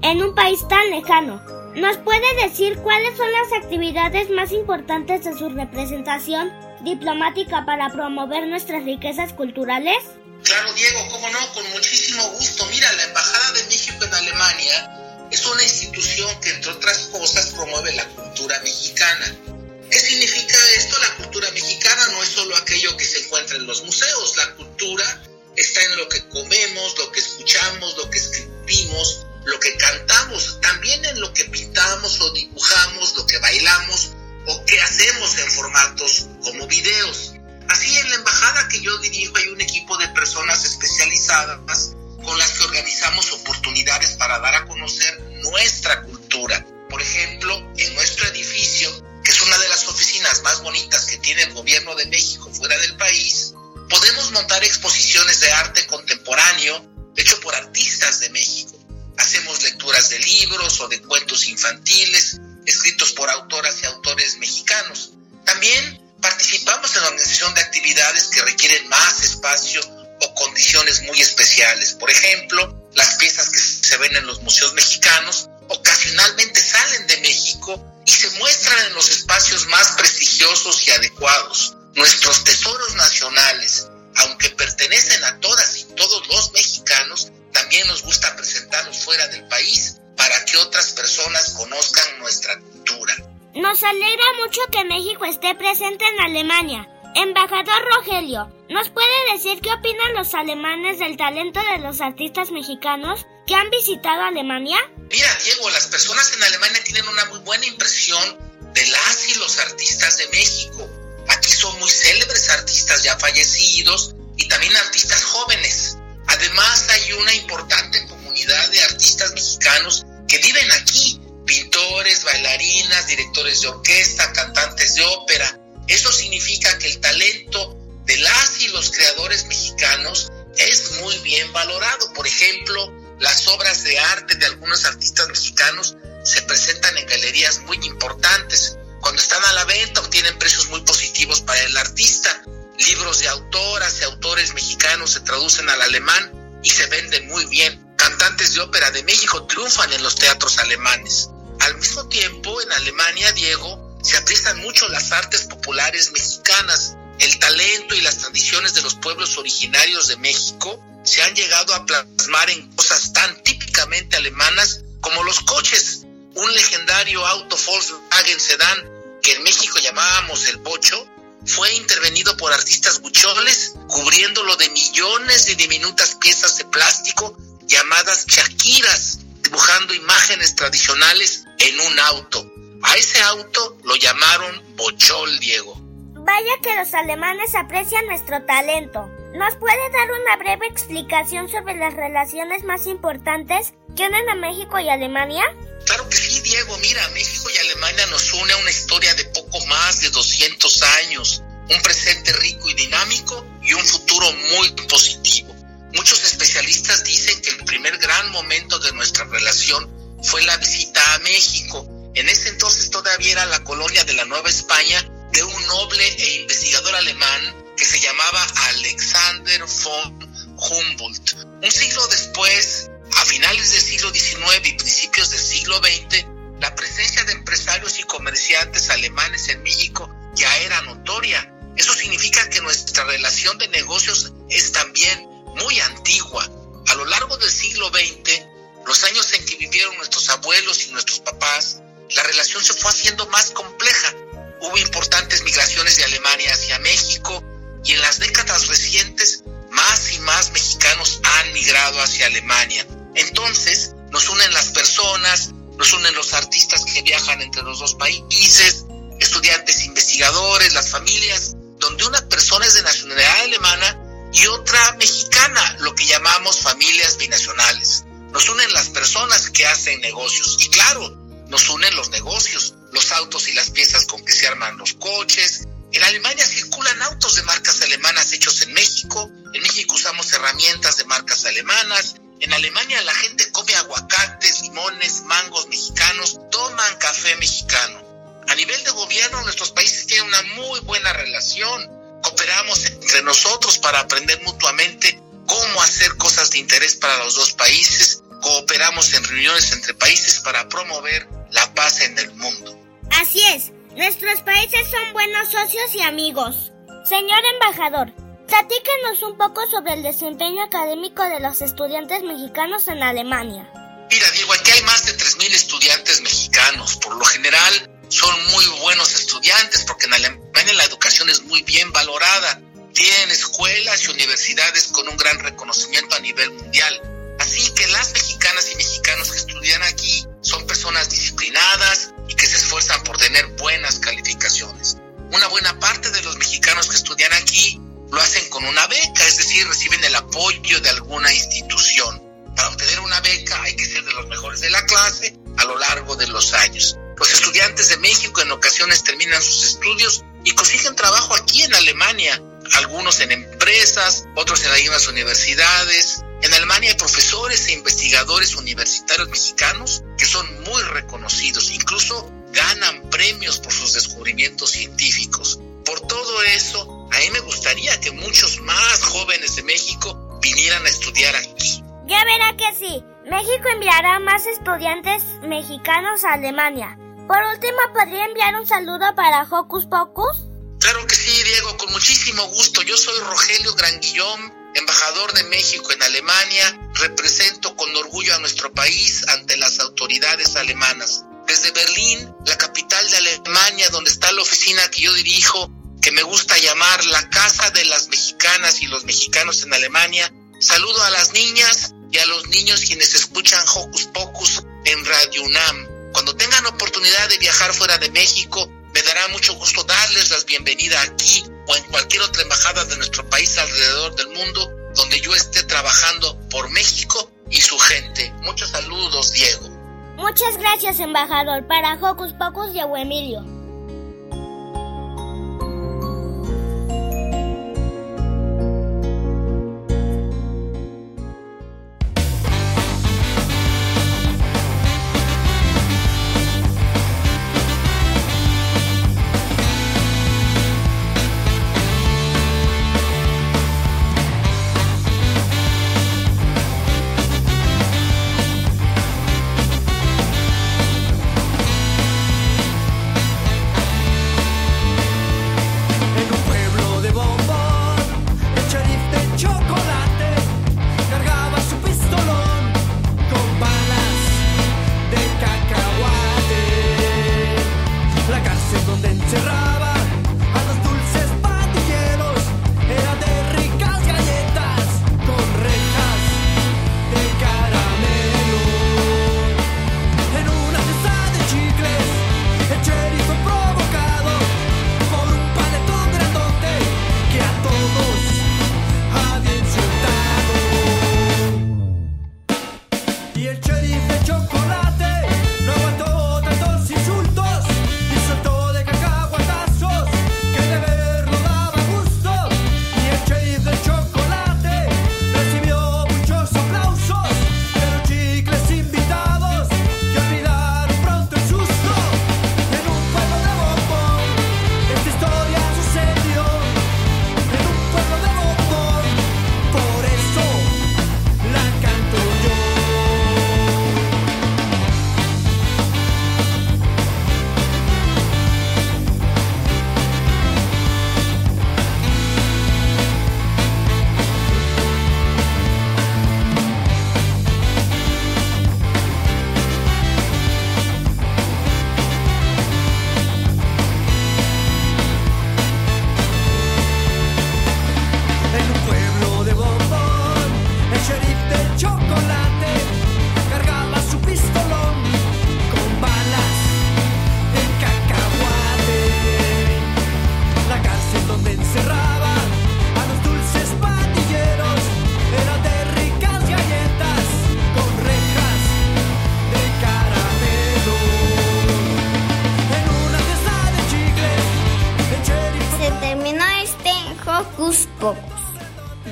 en 0.01 0.21
un 0.21 0.35
país 0.35 0.59
tan 0.67 0.89
lejano. 0.89 1.41
¿Nos 1.75 1.97
puede 1.97 2.43
decir 2.43 2.77
cuáles 2.79 3.15
son 3.15 3.31
las 3.31 3.63
actividades 3.63 4.29
más 4.29 4.51
importantes 4.51 5.23
de 5.23 5.37
su 5.37 5.47
representación 5.49 6.51
diplomática 6.81 7.65
para 7.65 7.89
promover 7.89 8.45
nuestras 8.47 8.83
riquezas 8.83 9.31
culturales? 9.31 9.97
Claro, 10.43 10.73
Diego, 10.73 10.99
cómo 11.09 11.29
no, 11.29 11.53
con 11.53 11.69
muchísimo 11.71 12.23
gusto. 12.31 12.65
Mira, 12.65 12.91
la 12.93 13.03
Embajada 13.03 13.51
de 13.53 13.63
México 13.65 14.03
en 14.03 14.13
Alemania 14.13 15.27
es 15.31 15.45
una 15.45 15.63
institución 15.63 16.29
que, 16.41 16.49
entre 16.49 16.71
otras 16.71 17.09
cosas, 17.13 17.53
promueve 17.53 17.93
la 17.93 18.05
cultura 18.07 18.59
mexicana. 18.61 19.58
¿Qué 19.89 19.99
significa 19.99 20.57
esto? 20.75 20.99
La 20.99 21.15
cultura 21.15 21.49
mexicana 21.51 22.07
no 22.09 22.21
es 22.21 22.29
solo 22.29 22.55
aquello 22.57 22.95
que 22.95 23.05
se 23.05 23.21
encuentra 23.25 23.57
en 23.57 23.65
los 23.65 23.83
museos. 23.83 24.37
La 24.37 24.55
cultura 24.55 25.23
está 25.55 25.81
en 25.81 25.97
lo 25.97 26.07
que 26.07 26.27
comemos, 26.29 26.97
lo 26.97 27.11
que 27.11 27.19
escuchamos, 27.19 27.97
lo 27.97 28.09
que 28.09 28.19
escribimos, 28.19 29.25
lo 29.45 29.59
que 29.59 29.75
cantamos, 29.77 30.59
también 30.61 31.03
en 31.05 31.19
lo 31.19 31.33
que 31.33 31.45
pintamos 31.45 32.21
o 32.21 32.31
dibujamos, 32.33 33.15
lo 33.17 33.25
que 33.25 33.39
bailamos 33.39 34.11
o 34.45 34.65
que 34.65 34.79
hacemos 34.79 35.37
en 35.39 35.51
formatos 35.51 36.27
como 36.43 36.67
videos. 36.67 37.33
Así 37.67 37.97
en 37.97 38.09
la 38.09 38.15
embajada 38.15 38.67
que 38.67 38.81
yo 38.81 38.95
dirijo 38.99 39.37
hay 39.37 39.47
un 39.47 39.61
equipo 39.61 39.97
de 39.97 40.07
personas 40.09 40.65
especializadas 40.65 41.95
con 42.23 42.37
las 42.37 42.51
que 42.51 42.63
organizamos 42.63 43.31
oportunidades 43.31 44.11
para 44.17 44.39
dar 44.39 44.53
a 44.53 44.65
conocer 44.65 45.19
nuestra 45.43 46.03
cultura. 46.03 46.63
Por 46.89 47.01
ejemplo, 47.01 47.55
en 47.77 47.93
nuestro 47.95 48.27
edificio, 48.27 49.08
que 49.23 49.31
es 49.31 49.41
una 49.41 49.57
de 49.57 49.69
las 49.69 49.87
oficinas 49.87 50.41
más 50.43 50.61
bonitas 50.61 51.05
que 51.05 51.17
tiene 51.17 51.43
el 51.43 51.53
gobierno 51.53 51.95
de 51.95 52.05
México 52.07 52.49
fuera 52.53 52.77
del 52.77 52.95
país, 52.97 53.53
podemos 53.89 54.31
montar 54.31 54.63
exposiciones 54.63 55.39
de 55.39 55.51
arte 55.51 55.85
contemporáneo 55.87 56.85
hecho 57.15 57.39
por 57.41 57.55
artistas 57.55 58.19
de 58.19 58.29
México. 58.29 58.77
Hacemos 59.17 59.61
lecturas 59.63 60.09
de 60.09 60.19
libros 60.19 60.79
o 60.79 60.87
de 60.87 61.01
cuentos 61.01 61.47
infantiles 61.47 62.39
escritos 62.65 63.11
por 63.13 63.29
autoras 63.29 63.81
y 63.81 63.85
autores 63.87 64.37
mexicanos. 64.37 65.11
También 65.43 66.01
participamos 66.21 66.95
en 66.95 67.01
la 67.01 67.07
organización 67.09 67.53
de 67.53 67.61
actividades 67.61 68.27
que 68.27 68.41
requieren 68.41 68.87
más 68.89 69.23
espacio 69.23 69.81
o 70.21 70.33
condiciones 70.35 71.01
muy 71.03 71.19
especiales. 71.21 71.93
Por 71.93 72.09
ejemplo, 72.09 72.89
las 72.93 73.15
piezas 73.15 73.49
que 73.49 73.59
se 73.59 73.97
ven 73.97 74.15
en 74.15 74.25
los 74.27 74.41
museos 74.41 74.73
mexicanos 74.73 75.49
ocasionalmente 75.67 76.61
salen 76.61 77.07
de 77.07 77.17
México 77.17 77.88
y 78.09 78.11
se 78.11 78.39
muestran 78.39 78.87
en 78.87 78.93
los 78.95 79.07
espacios 79.11 79.67
más 79.67 79.91
prestigiosos 79.91 80.87
y 80.87 80.91
adecuados. 80.91 81.75
Nuestros 81.93 82.43
tesoros 82.43 82.95
nacionales, 82.95 83.87
aunque 84.15 84.49
pertenecen 84.49 85.23
a 85.25 85.39
todas 85.39 85.77
y 85.77 85.83
todos 85.93 86.27
los 86.27 86.51
mexicanos, 86.53 87.31
también 87.53 87.85
nos 87.87 88.01
gusta 88.01 88.35
presentarlos 88.35 89.05
fuera 89.05 89.27
del 89.27 89.47
país 89.47 89.97
para 90.17 90.43
que 90.45 90.57
otras 90.57 90.93
personas 90.93 91.53
conozcan 91.53 92.17
nuestra 92.17 92.59
cultura. 92.59 93.15
Nos 93.53 93.83
alegra 93.83 94.25
mucho 94.43 94.61
que 94.71 94.85
México 94.85 95.25
esté 95.25 95.53
presente 95.53 96.03
en 96.07 96.21
Alemania. 96.21 96.89
Embajador 97.13 97.89
Rogelio, 97.95 98.51
¿nos 98.69 98.89
puede 98.89 99.33
decir 99.33 99.61
qué 99.61 99.71
opinan 99.71 100.15
los 100.15 100.33
alemanes 100.33 100.97
del 100.97 101.15
talento 101.15 101.59
de 101.73 101.83
los 101.83 102.01
artistas 102.01 102.49
mexicanos 102.49 103.27
que 103.49 103.55
han 103.55 103.69
visitado 103.71 104.21
Alemania? 104.21 104.77
Mira, 105.09 105.39
Diego, 105.43 105.71
las 105.71 105.87
personas 105.87 106.31
en 106.33 106.43
Alemania 106.43 106.83
tienen 106.83 107.07
una 107.07 107.25
muy 107.25 107.39
buena 107.39 107.65
impresión 107.65 108.37
de 108.75 108.85
las 108.85 109.27
y 109.27 109.33
los 109.39 109.57
artistas 109.57 110.19
de 110.19 110.27
México. 110.27 110.87
Aquí 111.29 111.51
son 111.51 111.79
muy 111.79 111.89
célebres 111.89 112.47
artistas 112.51 113.01
ya 113.01 113.17
fallecidos 113.17 114.13
y 114.37 114.47
también 114.47 114.77
artistas 114.77 115.23
jóvenes. 115.23 115.97
Además, 116.27 116.89
hay 116.89 117.13
una 117.13 117.33
importante 117.33 118.05
comunidad 118.05 118.69
de 118.69 118.83
artistas 118.83 119.31
mexicanos 119.33 120.05
que 120.27 120.37
viven 120.37 120.71
aquí, 120.73 121.19
pintores, 121.47 122.23
bailarinas, 122.23 123.07
directores 123.07 123.61
de 123.61 123.69
orquesta, 123.69 124.31
cantantes 124.31 124.93
de 124.93 125.03
ópera. 125.05 125.59
Eso 125.87 126.13
significa 126.13 126.77
que 126.77 126.85
el 126.85 126.99
talento 126.99 127.75
de 128.05 128.15
las 128.17 128.61
y 128.61 128.67
los 128.67 128.91
creadores 128.91 129.45
mexicanos 129.45 130.31
es 130.55 130.91
muy 131.01 131.17
bien 131.19 131.51
valorado. 131.51 132.13
Por 132.13 132.27
ejemplo, 132.27 132.98
las 133.19 133.47
obras 133.47 133.83
de 133.83 133.99
arte 133.99 134.35
de 134.35 134.45
algunos 134.45 134.85
artistas 134.85 135.27
mexicanos 135.27 135.95
se 136.23 136.41
presentan 136.43 136.97
en 136.97 137.05
galerías 137.05 137.59
muy 137.59 137.77
importantes. 137.85 138.77
Cuando 139.01 139.21
están 139.21 139.43
a 139.45 139.53
la 139.53 139.65
venta 139.65 140.01
obtienen 140.01 140.37
precios 140.39 140.67
muy 140.67 140.81
positivos 140.81 141.41
para 141.41 141.61
el 141.61 141.77
artista. 141.77 142.41
Libros 142.77 143.19
de 143.19 143.27
autoras 143.27 143.99
y 143.99 144.05
autores 144.05 144.53
mexicanos 144.53 145.11
se 145.11 145.19
traducen 145.21 145.69
al 145.69 145.81
alemán 145.81 146.59
y 146.63 146.69
se 146.69 146.85
venden 146.87 147.27
muy 147.27 147.45
bien. 147.45 147.85
Cantantes 147.97 148.53
de 148.53 148.61
ópera 148.61 148.89
de 148.91 149.03
México 149.03 149.45
triunfan 149.47 149.91
en 149.91 150.01
los 150.01 150.15
teatros 150.15 150.57
alemanes. 150.59 151.29
Al 151.59 151.75
mismo 151.75 152.07
tiempo, 152.07 152.61
en 152.61 152.71
Alemania, 152.71 153.31
Diego, 153.33 153.99
se 154.01 154.15
aprecian 154.15 154.59
mucho 154.59 154.87
las 154.87 155.11
artes 155.11 155.43
populares 155.43 156.13
mexicanas. 156.13 156.95
El 157.19 157.37
talento 157.37 157.95
y 157.95 158.01
las 158.01 158.19
tradiciones 158.19 158.73
de 158.75 158.81
los 158.81 158.95
pueblos 158.95 159.37
originarios 159.37 160.07
de 160.07 160.15
México 160.17 160.81
se 161.03 161.21
han 161.21 161.33
llegado 161.33 161.73
a 161.73 161.85
plasmar 161.85 162.49
en 162.49 162.71
cosas 162.75 163.13
tan 163.13 163.43
típicamente 163.43 164.17
alemanas 164.17 164.81
como 165.01 165.23
los 165.23 165.39
coches. 165.41 166.05
Un 166.35 166.53
legendario 166.53 167.25
auto 167.25 167.57
Volkswagen 167.65 168.39
sedán 168.39 168.77
que 169.21 169.33
en 169.33 169.43
México 169.43 169.79
llamábamos 169.79 170.47
el 170.47 170.57
Bocho 170.57 171.07
fue 171.45 171.73
intervenido 171.75 172.35
por 172.37 172.53
artistas 172.53 173.01
buchones 173.01 173.73
cubriéndolo 173.87 174.55
de 174.57 174.69
millones 174.69 175.45
de 175.45 175.55
diminutas 175.55 176.15
piezas 176.15 176.57
de 176.57 176.65
plástico 176.65 177.35
llamadas 177.65 178.25
chaquiras, 178.25 179.19
dibujando 179.41 179.93
imágenes 179.93 180.55
tradicionales 180.55 181.45
en 181.57 181.79
un 181.79 181.99
auto. 181.99 182.51
A 182.83 182.95
ese 182.95 183.21
auto 183.21 183.77
lo 183.83 183.95
llamaron 183.95 184.75
Bochol, 184.75 185.39
Diego. 185.39 185.75
Vaya 186.13 186.51
que 186.61 186.75
los 186.75 186.93
alemanes 186.93 187.55
aprecian 187.55 188.05
nuestro 188.07 188.43
talento. 188.45 189.09
¿Nos 189.33 189.55
puede 189.57 189.89
dar 189.91 190.09
una 190.23 190.37
breve 190.37 190.65
explicación 190.65 191.49
sobre 191.49 191.75
las 191.75 191.93
relaciones 191.93 192.63
más 192.63 192.87
importantes 192.87 193.73
que 193.95 194.07
unen 194.07 194.27
a 194.27 194.35
México 194.35 194.79
y 194.79 194.89
Alemania? 194.89 195.43
Claro 195.85 196.09
que 196.09 196.17
sí, 196.17 196.41
Diego. 196.41 196.75
Mira, 196.79 197.07
México 197.09 197.47
y 197.53 197.57
Alemania 197.59 198.07
nos 198.07 198.33
une 198.33 198.51
a 198.53 198.57
una 198.57 198.71
historia 198.71 199.13
de 199.13 199.25
poco 199.25 199.63
más 199.67 200.01
de 200.01 200.09
200 200.09 200.81
años, 201.03 201.43
un 201.69 201.79
presente 201.83 202.33
rico 202.33 202.71
y 202.71 202.73
dinámico 202.73 203.45
y 203.61 203.73
un 203.73 203.85
futuro 203.85 204.25
muy 204.57 204.71
positivo. 204.87 205.55
Muchos 205.93 206.23
especialistas 206.23 207.03
dicen 207.03 207.39
que 207.43 207.51
el 207.51 207.65
primer 207.65 207.99
gran 207.99 208.31
momento 208.31 208.79
de 208.79 208.91
nuestra 208.93 209.25
relación 209.25 209.87
fue 210.23 210.41
la 210.41 210.57
visita 210.57 211.13
a 211.13 211.19
México. 211.19 211.85
En 212.15 212.27
ese 212.29 212.49
entonces 212.49 212.89
todavía 212.89 213.33
era 213.33 213.45
la 213.45 213.63
colonia 213.63 214.03
de 214.05 214.13
la 214.13 214.25
Nueva 214.25 214.49
España 214.49 215.07
de 215.31 215.43
un 215.43 215.67
noble 215.67 216.03
e 216.17 216.41
investigador 216.41 216.95
alemán 216.95 217.58
que 217.79 217.85
se 217.85 217.99
llamaba 218.01 218.45
Alexander 218.71 219.63
von 219.83 220.57
Humboldt. 220.57 221.33
Un 221.63 221.71
siglo 221.71 222.05
después, 222.07 222.91
a 223.15 223.25
finales 223.25 223.71
del 223.71 223.81
siglo 223.81 224.13
XIX 224.13 224.67
y 224.67 224.73
principios 224.73 225.29
del 225.29 225.39
siglo 225.39 225.77
XX, 225.77 226.25
la 226.59 226.75
presencia 226.75 227.23
de 227.23 227.31
empresarios 227.31 227.97
y 227.99 228.03
comerciantes 228.03 228.89
alemanes 228.89 229.47
en 229.47 229.63
México 229.63 230.13
ya 230.35 230.57
era 230.57 230.81
notoria. 230.81 231.55
Eso 231.77 231.93
significa 231.93 232.49
que 232.49 232.59
nuestra 232.59 233.05
relación 233.05 233.57
de 233.57 233.69
negocios 233.69 234.33
es 234.49 234.73
también 234.73 235.25
muy 235.55 235.79
antigua. 235.79 236.43
A 236.87 236.95
lo 236.95 237.05
largo 237.05 237.37
del 237.37 237.49
siglo 237.49 237.87
XX, 237.89 238.41
los 238.85 239.03
años 239.05 239.31
en 239.33 239.45
que 239.45 239.55
vivieron 239.55 239.95
nuestros 239.95 240.29
abuelos 240.29 240.85
y 240.85 240.91
nuestros 240.91 241.21
papás, 241.21 241.77
la 242.09 242.23
relación 242.23 242.61
se 242.61 242.73
fue 242.73 242.91
haciendo 242.91 243.25
más 243.27 243.51
compleja. 243.51 244.13
Hubo 244.59 244.77
importantes 244.79 245.43
migraciones 245.43 245.95
de 245.95 246.03
Alemania 246.03 246.53
hacia 246.53 246.77
México 246.79 247.41
y 247.85 247.93
en 247.93 248.01
las 248.01 248.19
décadas 248.19 248.67
recientes 248.67 249.43
más 249.71 250.11
y 250.13 250.19
más 250.19 250.51
mexicanos 250.51 251.19
han 251.23 251.53
migrado 251.53 252.01
hacia 252.01 252.25
Alemania. 252.27 252.85
Entonces 253.15 253.93
nos 254.11 254.29
unen 254.29 254.53
las 254.53 254.69
personas, 254.69 255.51
nos 255.77 255.93
unen 255.93 256.13
los 256.15 256.33
artistas 256.33 256.83
que 256.85 257.01
viajan 257.01 257.41
entre 257.41 257.63
los 257.63 257.79
dos 257.79 257.95
países, 257.95 258.85
estudiantes 259.19 259.85
investigadores, 259.85 260.73
las 260.73 260.89
familias, 260.89 261.55
donde 261.79 262.05
una 262.05 262.27
persona 262.27 262.65
es 262.65 262.73
de 262.73 262.83
nacionalidad 262.83 263.41
alemana 263.41 263.99
y 264.33 264.45
otra 264.47 264.95
mexicana, 264.99 265.77
lo 265.79 265.95
que 265.95 266.05
llamamos 266.05 266.59
familias 266.59 267.17
binacionales. 267.17 268.05
Nos 268.31 268.47
unen 268.49 268.71
las 268.73 268.89
personas 268.89 269.49
que 269.49 269.65
hacen 269.65 270.01
negocios 270.01 270.57
y 270.59 270.69
claro, 270.69 271.09
nos 271.47 271.69
unen 271.69 271.95
los 271.95 272.09
negocios, 272.09 272.75
los 272.91 273.11
autos 273.13 273.47
y 273.47 273.53
las 273.53 273.71
piezas 273.71 274.05
con 274.05 274.23
que 274.23 274.33
se 274.33 274.47
arman 274.47 274.77
los 274.77 274.93
coches. 274.93 275.67
En 275.91 276.03
Alemania 276.03 276.45
circulan 276.45 277.01
autos 277.03 277.35
de 277.35 277.43
marcas 277.43 277.81
alemanas 277.81 278.31
hechos 278.33 278.61
en 278.61 278.73
México. 278.73 279.29
En 279.53 279.61
México 279.63 279.95
usamos 279.95 280.31
herramientas 280.33 280.97
de 280.97 281.05
marcas 281.05 281.45
alemanas. 281.45 282.15
En 282.39 282.53
Alemania 282.53 283.01
la 283.01 283.13
gente 283.15 283.51
come 283.51 283.73
aguacates, 283.73 284.61
limones, 284.61 285.23
mangos 285.23 285.67
mexicanos, 285.67 286.39
toman 286.51 286.97
café 286.97 287.35
mexicano. 287.37 288.09
A 288.47 288.55
nivel 288.55 288.83
de 288.83 288.91
gobierno, 288.91 289.41
nuestros 289.43 289.71
países 289.71 290.05
tienen 290.05 290.27
una 290.27 290.41
muy 290.55 290.79
buena 290.81 291.11
relación. 291.13 291.87
Cooperamos 292.21 292.85
entre 292.85 293.23
nosotros 293.23 293.79
para 293.79 293.99
aprender 293.99 294.41
mutuamente 294.43 295.19
cómo 295.47 295.81
hacer 295.81 296.15
cosas 296.17 296.51
de 296.51 296.59
interés 296.59 296.95
para 296.95 297.17
los 297.17 297.35
dos 297.35 297.53
países. 297.53 298.21
Cooperamos 298.41 299.13
en 299.13 299.23
reuniones 299.23 299.71
entre 299.71 299.93
países 299.95 300.39
para 300.39 300.69
promover 300.69 301.27
la 301.51 301.73
paz 301.73 302.01
en 302.01 302.17
el 302.17 302.31
mundo. 302.35 302.79
Así 303.11 303.41
es, 303.43 303.71
nuestros 303.99 304.39
países 304.43 304.79
son 304.89 305.11
buenos 305.11 305.51
socios 305.51 305.93
y 305.93 306.01
amigos. 306.01 306.71
Señor 307.03 307.41
embajador, 307.53 308.13
platíquenos 308.47 309.21
un 309.23 309.37
poco 309.37 309.69
sobre 309.69 309.91
el 309.91 310.03
desempeño 310.03 310.63
académico 310.63 311.21
de 311.23 311.41
los 311.41 311.61
estudiantes 311.61 312.23
mexicanos 312.23 312.87
en 312.87 313.03
Alemania. 313.03 313.69
Mira, 314.09 314.31
Diego, 314.31 314.53
aquí 314.53 314.71
hay 314.71 314.83
más 314.83 315.05
de 315.05 315.17
3.000 315.17 315.53
estudiantes 315.53 316.21
mexicanos. 316.21 316.95
Por 316.95 317.17
lo 317.17 317.25
general, 317.25 317.91
son 318.07 318.33
muy 318.51 318.65
buenos 318.81 319.13
estudiantes 319.15 319.83
porque 319.85 320.05
en 320.05 320.13
Alemania 320.13 320.73
la 320.75 320.85
educación 320.85 321.29
es 321.29 321.41
muy 321.43 321.61
bien 321.63 321.91
valorada. 321.91 322.61
Tienen 322.93 323.31
escuelas 323.31 324.05
y 324.05 324.11
universidades 324.11 324.87
con 324.93 325.09
un 325.09 325.17
gran 325.17 325.37
reconocimiento 325.39 326.15
a 326.15 326.19
nivel 326.21 326.51
mundial. 326.51 327.35
Así 327.41 327.69
que 327.73 327.85
las 327.87 328.13
mexicanas 328.13 328.71
y 328.71 328.77
mexicanos 328.77 329.29
que 329.29 329.37
estudian 329.39 329.83
aquí 329.83 330.25
son 330.41 330.65
personas 330.65 331.09
disciplinadas 331.09 332.13
y 332.29 332.35
que 332.35 332.47
se 332.47 332.57
esfuerzan 332.57 333.03
por 333.03 333.17
tener 333.17 333.45
buenas 333.57 333.99
calificaciones. 333.99 334.97
Una 335.31 335.47
buena 335.47 335.77
parte 335.79 336.09
de 336.11 336.21
los 336.21 336.37
mexicanos 336.37 336.87
que 336.87 336.95
estudian 336.95 337.33
aquí 337.33 337.81
lo 338.11 338.21
hacen 338.21 338.47
con 338.49 338.63
una 338.65 338.87
beca, 338.87 339.27
es 339.27 339.37
decir, 339.37 339.67
reciben 339.67 340.03
el 340.03 340.15
apoyo 340.15 340.79
de 340.79 340.89
alguna 340.89 341.31
institución. 341.33 342.21
Para 342.55 342.69
obtener 342.69 342.99
una 343.01 343.19
beca 343.21 343.61
hay 343.63 343.75
que 343.75 343.85
ser 343.85 344.03
de 344.03 344.13
los 344.13 344.27
mejores 344.27 344.61
de 344.61 344.69
la 344.69 344.83
clase 344.85 345.37
a 345.57 345.65
lo 345.65 345.77
largo 345.77 346.15
de 346.15 346.27
los 346.27 346.53
años. 346.53 346.97
Los 347.17 347.33
estudiantes 347.33 347.89
de 347.89 347.97
México 347.97 348.41
en 348.41 348.51
ocasiones 348.51 349.03
terminan 349.03 349.41
sus 349.41 349.65
estudios 349.65 350.23
y 350.43 350.51
consiguen 350.51 350.95
trabajo 350.95 351.35
aquí 351.35 351.63
en 351.63 351.73
Alemania, 351.75 352.41
algunos 352.75 353.19
en 353.19 353.31
empresas, 353.31 354.25
otros 354.35 354.63
en 354.63 354.71
algunas 354.71 355.07
universidades. 355.07 356.21
En 356.41 356.53
Alemania 356.53 356.91
hay 356.91 356.97
profesores 356.97 357.67
e 357.67 357.73
investigadores 357.73 358.55
universitarios 358.55 359.29
mexicanos 359.29 360.03
que 360.17 360.25
son 360.25 360.45
muy 360.63 360.81
reconocidos, 360.83 361.71
incluso 361.71 362.31
ganan 362.51 363.09
premios 363.09 363.59
por 363.59 363.73
sus 363.73 363.93
descubrimientos 363.93 364.71
científicos. 364.71 365.59
Por 365.85 365.99
todo 366.01 366.43
eso, 366.43 367.07
a 367.11 367.19
mí 367.19 367.29
me 367.31 367.39
gustaría 367.41 367.99
que 367.99 368.11
muchos 368.11 368.59
más 368.61 369.01
jóvenes 369.03 369.55
de 369.55 369.63
México 369.63 370.39
vinieran 370.41 370.85
a 370.85 370.89
estudiar 370.89 371.35
aquí. 371.35 371.83
Ya 372.05 372.23
verá 372.23 372.55
que 372.57 372.73
sí, 372.77 373.03
México 373.29 373.69
enviará 373.73 374.19
más 374.19 374.45
estudiantes 374.45 375.23
mexicanos 375.41 376.23
a 376.23 376.33
Alemania. 376.33 376.97
Por 377.27 377.37
último, 377.53 377.77
¿podría 377.93 378.25
enviar 378.25 378.55
un 378.55 378.65
saludo 378.65 379.13
para 379.15 379.43
Hocus 379.43 379.85
Pocus? 379.85 380.47
Claro 380.79 381.05
que 381.05 381.15
sí, 381.15 381.43
Diego, 381.43 381.77
con 381.77 381.91
muchísimo 381.91 382.47
gusto. 382.47 382.81
Yo 382.81 382.97
soy 382.97 383.19
Rogelio 383.19 383.75
Granguillón, 383.75 384.58
embajador 384.75 385.33
de 385.33 385.43
México 385.45 385.91
en 385.91 386.03
Alemania. 386.03 386.79
Represento 386.95 387.75
con 387.75 387.95
orgullo 387.95 388.35
a 388.35 388.39
nuestro 388.39 388.71
país 388.73 389.25
ante 389.27 389.57
las 389.57 389.79
autoridades 389.79 390.55
alemanas. 390.55 391.23
Desde 391.47 391.71
Berlín, 391.71 392.33
la 392.45 392.57
capital 392.57 393.09
de 393.09 393.17
Alemania, 393.17 393.89
donde 393.89 394.11
está 394.11 394.31
la 394.31 394.41
oficina 394.41 394.87
que 394.89 395.01
yo 395.01 395.13
dirijo, 395.13 395.71
que 396.01 396.11
me 396.11 396.23
gusta 396.23 396.57
llamar 396.57 397.05
la 397.05 397.29
Casa 397.29 397.69
de 397.71 397.85
las 397.85 398.07
Mexicanas 398.09 398.81
y 398.81 398.87
los 398.87 399.03
Mexicanos 399.05 399.63
en 399.63 399.73
Alemania, 399.73 400.31
saludo 400.59 401.01
a 401.03 401.09
las 401.09 401.33
niñas 401.33 401.93
y 402.11 402.17
a 402.17 402.25
los 402.27 402.47
niños 402.47 402.81
quienes 402.81 403.15
escuchan 403.15 403.63
Hocus 403.75 404.05
Pocus 404.07 404.63
en 404.85 405.05
Radio 405.05 405.43
UNAM. 405.43 405.87
Cuando 406.13 406.35
tengan 406.35 406.65
oportunidad 406.67 407.29
de 407.29 407.37
viajar 407.37 407.73
fuera 407.73 407.97
de 407.97 408.09
México, 408.11 408.69
me 408.93 409.01
dará 409.01 409.27
mucho 409.29 409.53
gusto 409.55 409.83
darles 409.83 410.31
las 410.31 410.45
bienvenidas 410.45 411.07
aquí 411.07 411.43
o 411.69 411.75
en 411.75 411.83
cualquier 411.85 412.23
otra 412.23 412.41
embajada 412.41 412.83
de 412.85 412.97
nuestro 412.97 413.27
país 413.29 413.57
alrededor 413.57 414.15
del 414.15 414.27
mundo 414.29 414.69
donde 414.95 415.21
yo 415.21 415.33
esté 415.35 415.63
trabajando 415.63 416.37
por 416.49 416.69
México 416.71 417.31
y 417.49 417.61
su 417.61 417.77
gente. 417.77 418.33
Muchos 418.41 418.69
saludos, 418.69 419.31
Diego. 419.31 419.69
Muchas 420.17 420.57
gracias, 420.57 420.99
embajador, 420.99 421.65
para 421.67 421.93
Hocus 421.93 422.33
Pocus 422.33 422.73
y 422.73 422.79
Emilio. 422.79 423.58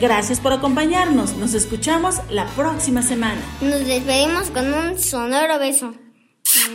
Gracias 0.08 0.40
por 0.40 0.54
acompañarnos. 0.54 1.36
Nos 1.36 1.54
escuchamos 1.54 2.22
la 2.30 2.46
próxima 2.56 3.02
semana. 3.02 3.42
Nos 3.60 3.86
despedimos 3.86 4.50
con 4.52 4.74
un 4.74 4.98
sonoro 4.98 5.60
beso. 5.60 5.96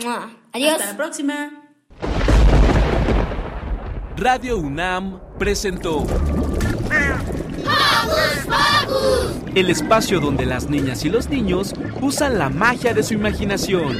¡Mua! 0.03 0.29
Adiós. 0.51 0.73
Hasta 0.73 0.85
la 0.85 0.97
próxima. 0.97 1.51
Radio 4.17 4.59
UNAM 4.59 5.19
presentó 5.39 6.05
el 9.55 9.71
espacio 9.71 10.19
donde 10.19 10.45
las 10.45 10.69
niñas 10.69 11.03
y 11.03 11.09
los 11.09 11.27
niños 11.27 11.73
usan 12.01 12.37
la 12.37 12.49
magia 12.49 12.93
de 12.93 13.01
su 13.01 13.15
imaginación. 13.15 13.97